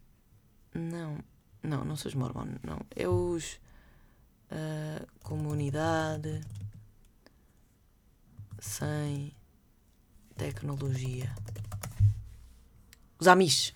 Não, 0.74 1.18
não, 1.62 1.84
não 1.84 1.96
são 1.96 2.08
os 2.08 2.14
Mormon, 2.14 2.56
não. 2.62 2.80
É 2.96 3.08
os. 3.08 3.60
Uh, 4.50 5.06
comunidade 5.20 6.40
sem 8.60 9.32
tecnologia. 10.36 11.34
Os 13.18 13.28
Amish. 13.28 13.74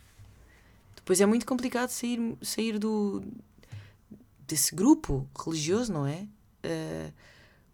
Depois 1.08 1.22
é 1.22 1.24
muito 1.24 1.46
complicado 1.46 1.88
sair, 1.88 2.36
sair 2.42 2.78
do 2.78 3.24
desse 4.46 4.74
grupo 4.74 5.26
religioso, 5.42 5.90
não 5.90 6.06
é? 6.06 6.28
Uh, 6.62 7.10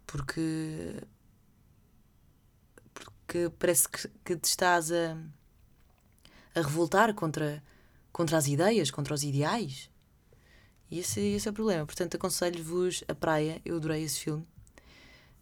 porque 0.07 1.03
porque 2.95 3.51
parece 3.59 3.89
que, 3.89 4.09
que 4.25 4.37
te 4.37 4.45
estás 4.45 4.93
a, 4.93 5.17
a 6.55 6.61
revoltar 6.61 7.13
contra, 7.13 7.61
contra 8.13 8.39
as 8.39 8.47
ideias, 8.47 8.93
contra 8.93 9.13
os 9.13 9.25
ideais. 9.25 9.91
E 10.89 11.01
esse, 11.01 11.19
esse 11.19 11.49
é 11.49 11.51
o 11.51 11.55
problema. 11.55 11.85
Portanto, 11.85 12.15
aconselho-vos 12.15 13.03
a 13.09 13.17
praia. 13.17 13.61
Eu 13.65 13.79
adorei 13.79 14.05
esse 14.05 14.21
filme. 14.21 14.45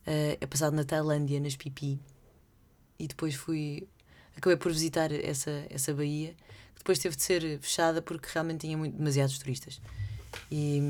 Uh, 0.06 0.40
é 0.40 0.46
passado 0.46 0.72
na 0.72 0.82
Tailândia, 0.82 1.38
nas 1.38 1.56
Pipi 1.56 2.00
e 2.98 3.06
depois 3.06 3.34
fui. 3.34 3.86
Acabei 4.34 4.56
por 4.56 4.72
visitar 4.72 5.12
essa, 5.12 5.66
essa 5.68 5.92
baía, 5.92 6.34
que 6.74 6.78
depois 6.78 6.98
teve 6.98 7.16
de 7.16 7.22
ser 7.22 7.58
fechada 7.60 8.02
porque 8.02 8.28
realmente 8.32 8.60
tinha 8.60 8.76
muito, 8.76 8.96
demasiados 8.96 9.38
turistas. 9.38 9.80
E, 10.50 10.80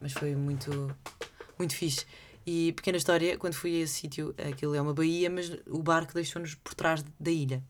mas 0.00 0.12
foi 0.12 0.34
muito, 0.34 0.94
muito 1.58 1.74
fixe. 1.74 2.06
E 2.46 2.72
pequena 2.72 2.98
história, 2.98 3.38
quando 3.38 3.54
fui 3.54 3.76
a 3.76 3.84
esse 3.84 3.94
sítio, 3.94 4.34
aquilo 4.48 4.74
é 4.74 4.80
uma 4.80 4.92
baía, 4.92 5.30
mas 5.30 5.50
o 5.66 5.82
barco 5.82 6.12
deixou-nos 6.12 6.54
por 6.54 6.74
trás 6.74 7.04
da 7.18 7.30
ilha. 7.30 7.62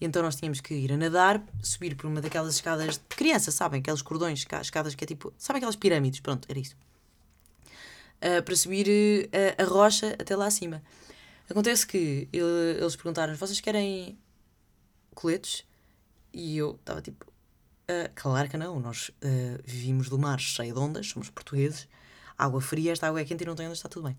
E 0.00 0.04
então 0.04 0.22
nós 0.22 0.36
tínhamos 0.36 0.60
que 0.60 0.74
ir 0.74 0.92
a 0.92 0.96
nadar, 0.96 1.42
subir 1.62 1.96
por 1.96 2.06
uma 2.06 2.20
daquelas 2.20 2.54
escadas 2.54 2.98
de 2.98 3.16
criança, 3.16 3.50
sabem? 3.50 3.80
Aqueles 3.80 4.02
cordões, 4.02 4.44
escadas 4.60 4.94
que 4.94 5.04
é 5.04 5.06
tipo. 5.06 5.32
Sabem 5.38 5.58
aquelas 5.58 5.76
pirâmides? 5.76 6.20
Pronto, 6.20 6.46
era 6.50 6.58
isso. 6.58 6.76
Uh, 8.16 8.42
para 8.42 8.56
subir 8.56 8.88
uh, 9.28 9.62
a 9.62 9.64
rocha 9.64 10.14
até 10.18 10.36
lá 10.36 10.46
acima. 10.46 10.82
Acontece 11.48 11.86
que 11.86 12.28
ele, 12.32 12.78
eles 12.78 12.96
perguntaram: 12.96 13.34
vocês 13.36 13.60
querem 13.60 14.18
coletes? 15.14 15.64
E 16.36 16.58
eu 16.58 16.72
estava 16.72 17.00
tipo: 17.00 17.24
uh, 17.24 18.12
claro 18.14 18.50
que 18.50 18.58
não, 18.58 18.78
nós 18.78 19.08
uh, 19.08 19.62
vivimos 19.64 20.10
do 20.10 20.18
mar 20.18 20.38
cheio 20.38 20.74
de 20.74 20.78
ondas, 20.78 21.06
somos 21.08 21.30
portugueses, 21.30 21.88
água 22.36 22.60
fria, 22.60 22.92
esta 22.92 23.08
água 23.08 23.22
é 23.22 23.24
quente 23.24 23.42
e 23.42 23.46
não 23.46 23.54
tem 23.54 23.64
ondas, 23.64 23.78
está 23.78 23.88
tudo 23.88 24.04
bem. 24.04 24.16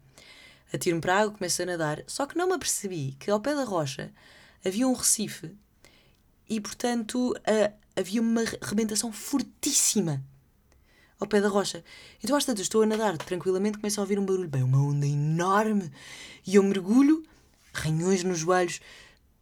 Atiro-me 0.74 1.00
para 1.00 1.14
a 1.14 1.20
água, 1.20 1.38
começo 1.38 1.62
a 1.62 1.66
nadar, 1.68 2.04
só 2.08 2.26
que 2.26 2.36
não 2.36 2.48
me 2.48 2.56
apercebi 2.56 3.16
que 3.20 3.30
ao 3.30 3.40
pé 3.40 3.54
da 3.54 3.64
rocha 3.64 4.12
havia 4.66 4.88
um 4.88 4.94
recife 4.94 5.56
e, 6.50 6.60
portanto, 6.60 7.34
uh, 7.34 7.74
havia 7.96 8.20
uma 8.20 8.42
rebentação 8.64 9.12
fortíssima 9.12 10.26
ao 11.20 11.28
pé 11.28 11.40
da 11.40 11.50
rocha. 11.50 11.84
Então, 12.24 12.36
às 12.36 12.46
tantas, 12.46 12.64
estou 12.64 12.82
a 12.82 12.86
nadar 12.88 13.16
tranquilamente, 13.20 13.78
começo 13.78 14.00
a 14.00 14.04
ouvir 14.04 14.18
um 14.18 14.26
barulho, 14.26 14.50
bem, 14.50 14.64
uma 14.64 14.82
onda 14.82 15.06
enorme, 15.06 15.92
e 16.48 16.56
eu 16.56 16.64
mergulho, 16.64 17.24
ranhões 17.72 18.24
nos 18.24 18.40
joelhos, 18.40 18.82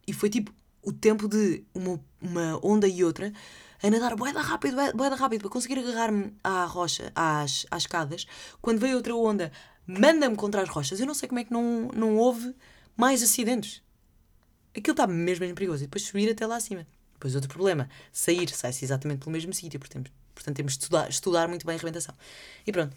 e 0.06 0.12
foi 0.12 0.28
tipo 0.28 0.52
o 0.86 0.92
tempo 0.92 1.28
de 1.28 1.64
uma, 1.74 2.00
uma 2.22 2.60
onda 2.64 2.86
e 2.86 3.02
outra 3.02 3.32
a 3.82 3.90
nadar 3.90 4.14
boeda 4.14 4.40
rápido, 4.40 4.76
boeda 4.94 5.16
rápido, 5.16 5.40
para 5.40 5.50
conseguir 5.50 5.80
agarrar-me 5.80 6.32
à 6.42 6.64
rocha, 6.64 7.12
às, 7.14 7.66
às 7.70 7.82
escadas. 7.82 8.24
Quando 8.62 8.78
veio 8.78 8.96
outra 8.96 9.14
onda, 9.14 9.52
manda-me 9.84 10.36
contra 10.36 10.62
as 10.62 10.68
rochas. 10.68 11.00
Eu 11.00 11.06
não 11.06 11.12
sei 11.12 11.28
como 11.28 11.40
é 11.40 11.44
que 11.44 11.52
não, 11.52 11.88
não 11.92 12.16
houve 12.16 12.54
mais 12.96 13.22
acidentes. 13.22 13.82
Aquilo 14.74 14.92
está 14.92 15.06
mesmo, 15.06 15.42
mesmo 15.42 15.56
perigoso. 15.56 15.82
E 15.82 15.86
depois 15.86 16.04
subir 16.04 16.30
até 16.30 16.46
lá 16.46 16.56
acima. 16.56 16.86
Depois 17.14 17.34
outro 17.34 17.50
problema, 17.50 17.88
sair, 18.12 18.48
sai-se 18.48 18.84
exatamente 18.84 19.20
pelo 19.20 19.32
mesmo 19.32 19.52
sítio, 19.52 19.80
portanto, 19.80 20.12
portanto 20.34 20.56
temos 20.56 20.74
de 20.74 20.84
estudar, 20.84 21.08
estudar 21.08 21.48
muito 21.48 21.66
bem 21.66 21.74
a 21.74 21.76
arrebentação. 21.76 22.14
E 22.66 22.70
pronto, 22.70 22.94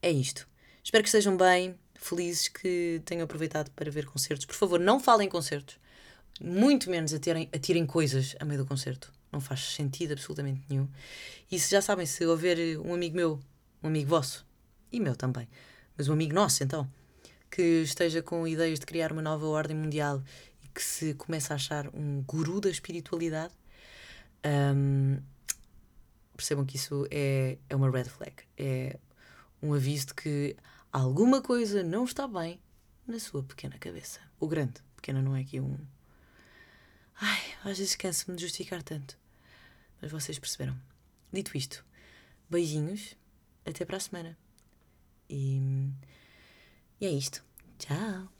é 0.00 0.10
isto. 0.10 0.48
Espero 0.82 1.02
que 1.02 1.08
estejam 1.08 1.36
bem, 1.36 1.74
felizes, 1.94 2.48
que 2.48 3.02
tenham 3.04 3.24
aproveitado 3.24 3.70
para 3.72 3.90
ver 3.90 4.06
concertos. 4.06 4.46
Por 4.46 4.54
favor, 4.54 4.78
não 4.78 5.00
falem 5.00 5.28
concertos, 5.28 5.78
muito 6.40 6.90
menos 6.90 7.12
atirem, 7.12 7.48
atirem 7.52 7.86
coisas 7.86 8.34
a 8.40 8.44
meio 8.44 8.60
do 8.60 8.66
concerto. 8.66 9.12
Não 9.32 9.40
faz 9.40 9.74
sentido 9.74 10.12
absolutamente 10.12 10.62
nenhum. 10.68 10.88
E 11.50 11.58
se 11.58 11.70
já 11.70 11.82
sabem, 11.82 12.06
se 12.06 12.24
houver 12.24 12.78
um 12.78 12.94
amigo 12.94 13.16
meu, 13.16 13.40
um 13.82 13.88
amigo 13.88 14.08
vosso, 14.08 14.46
e 14.90 15.00
meu 15.00 15.16
também, 15.16 15.48
mas 15.96 16.08
um 16.08 16.12
amigo 16.12 16.34
nosso 16.34 16.62
então, 16.62 16.88
que 17.50 17.82
esteja 17.82 18.22
com 18.22 18.46
ideias 18.46 18.78
de 18.78 18.86
criar 18.86 19.12
uma 19.12 19.22
nova 19.22 19.46
ordem 19.46 19.76
mundial 19.76 20.22
que 20.74 20.82
se 20.82 21.14
começa 21.14 21.54
a 21.54 21.56
achar 21.56 21.88
um 21.94 22.22
guru 22.22 22.60
da 22.60 22.68
espiritualidade, 22.68 23.54
um, 24.44 25.18
percebam 26.36 26.66
que 26.66 26.76
isso 26.76 27.06
é, 27.10 27.56
é 27.68 27.74
uma 27.74 27.90
red 27.90 28.04
flag. 28.04 28.34
É 28.58 28.98
um 29.62 29.72
aviso 29.72 30.08
de 30.08 30.14
que 30.14 30.56
alguma 30.92 31.40
coisa 31.40 31.82
não 31.82 32.04
está 32.04 32.28
bem 32.28 32.60
na 33.06 33.18
sua 33.18 33.42
pequena 33.42 33.78
cabeça. 33.78 34.20
O 34.38 34.46
grande. 34.46 34.74
Pequena 34.96 35.22
não 35.22 35.34
é 35.34 35.40
aqui 35.40 35.60
um. 35.60 35.78
Ai, 37.20 37.54
às 37.64 37.78
vezes 37.78 37.96
canso-me 37.96 38.36
de 38.36 38.42
justificar 38.42 38.82
tanto. 38.82 39.18
Mas 40.00 40.10
vocês 40.10 40.38
perceberam. 40.38 40.78
Dito 41.32 41.56
isto, 41.56 41.84
beijinhos. 42.48 43.16
Até 43.64 43.84
para 43.84 43.96
a 43.96 44.00
semana. 44.00 44.38
E, 45.28 45.60
e 47.00 47.06
é 47.06 47.10
isto. 47.10 47.44
Tchau. 47.78 48.35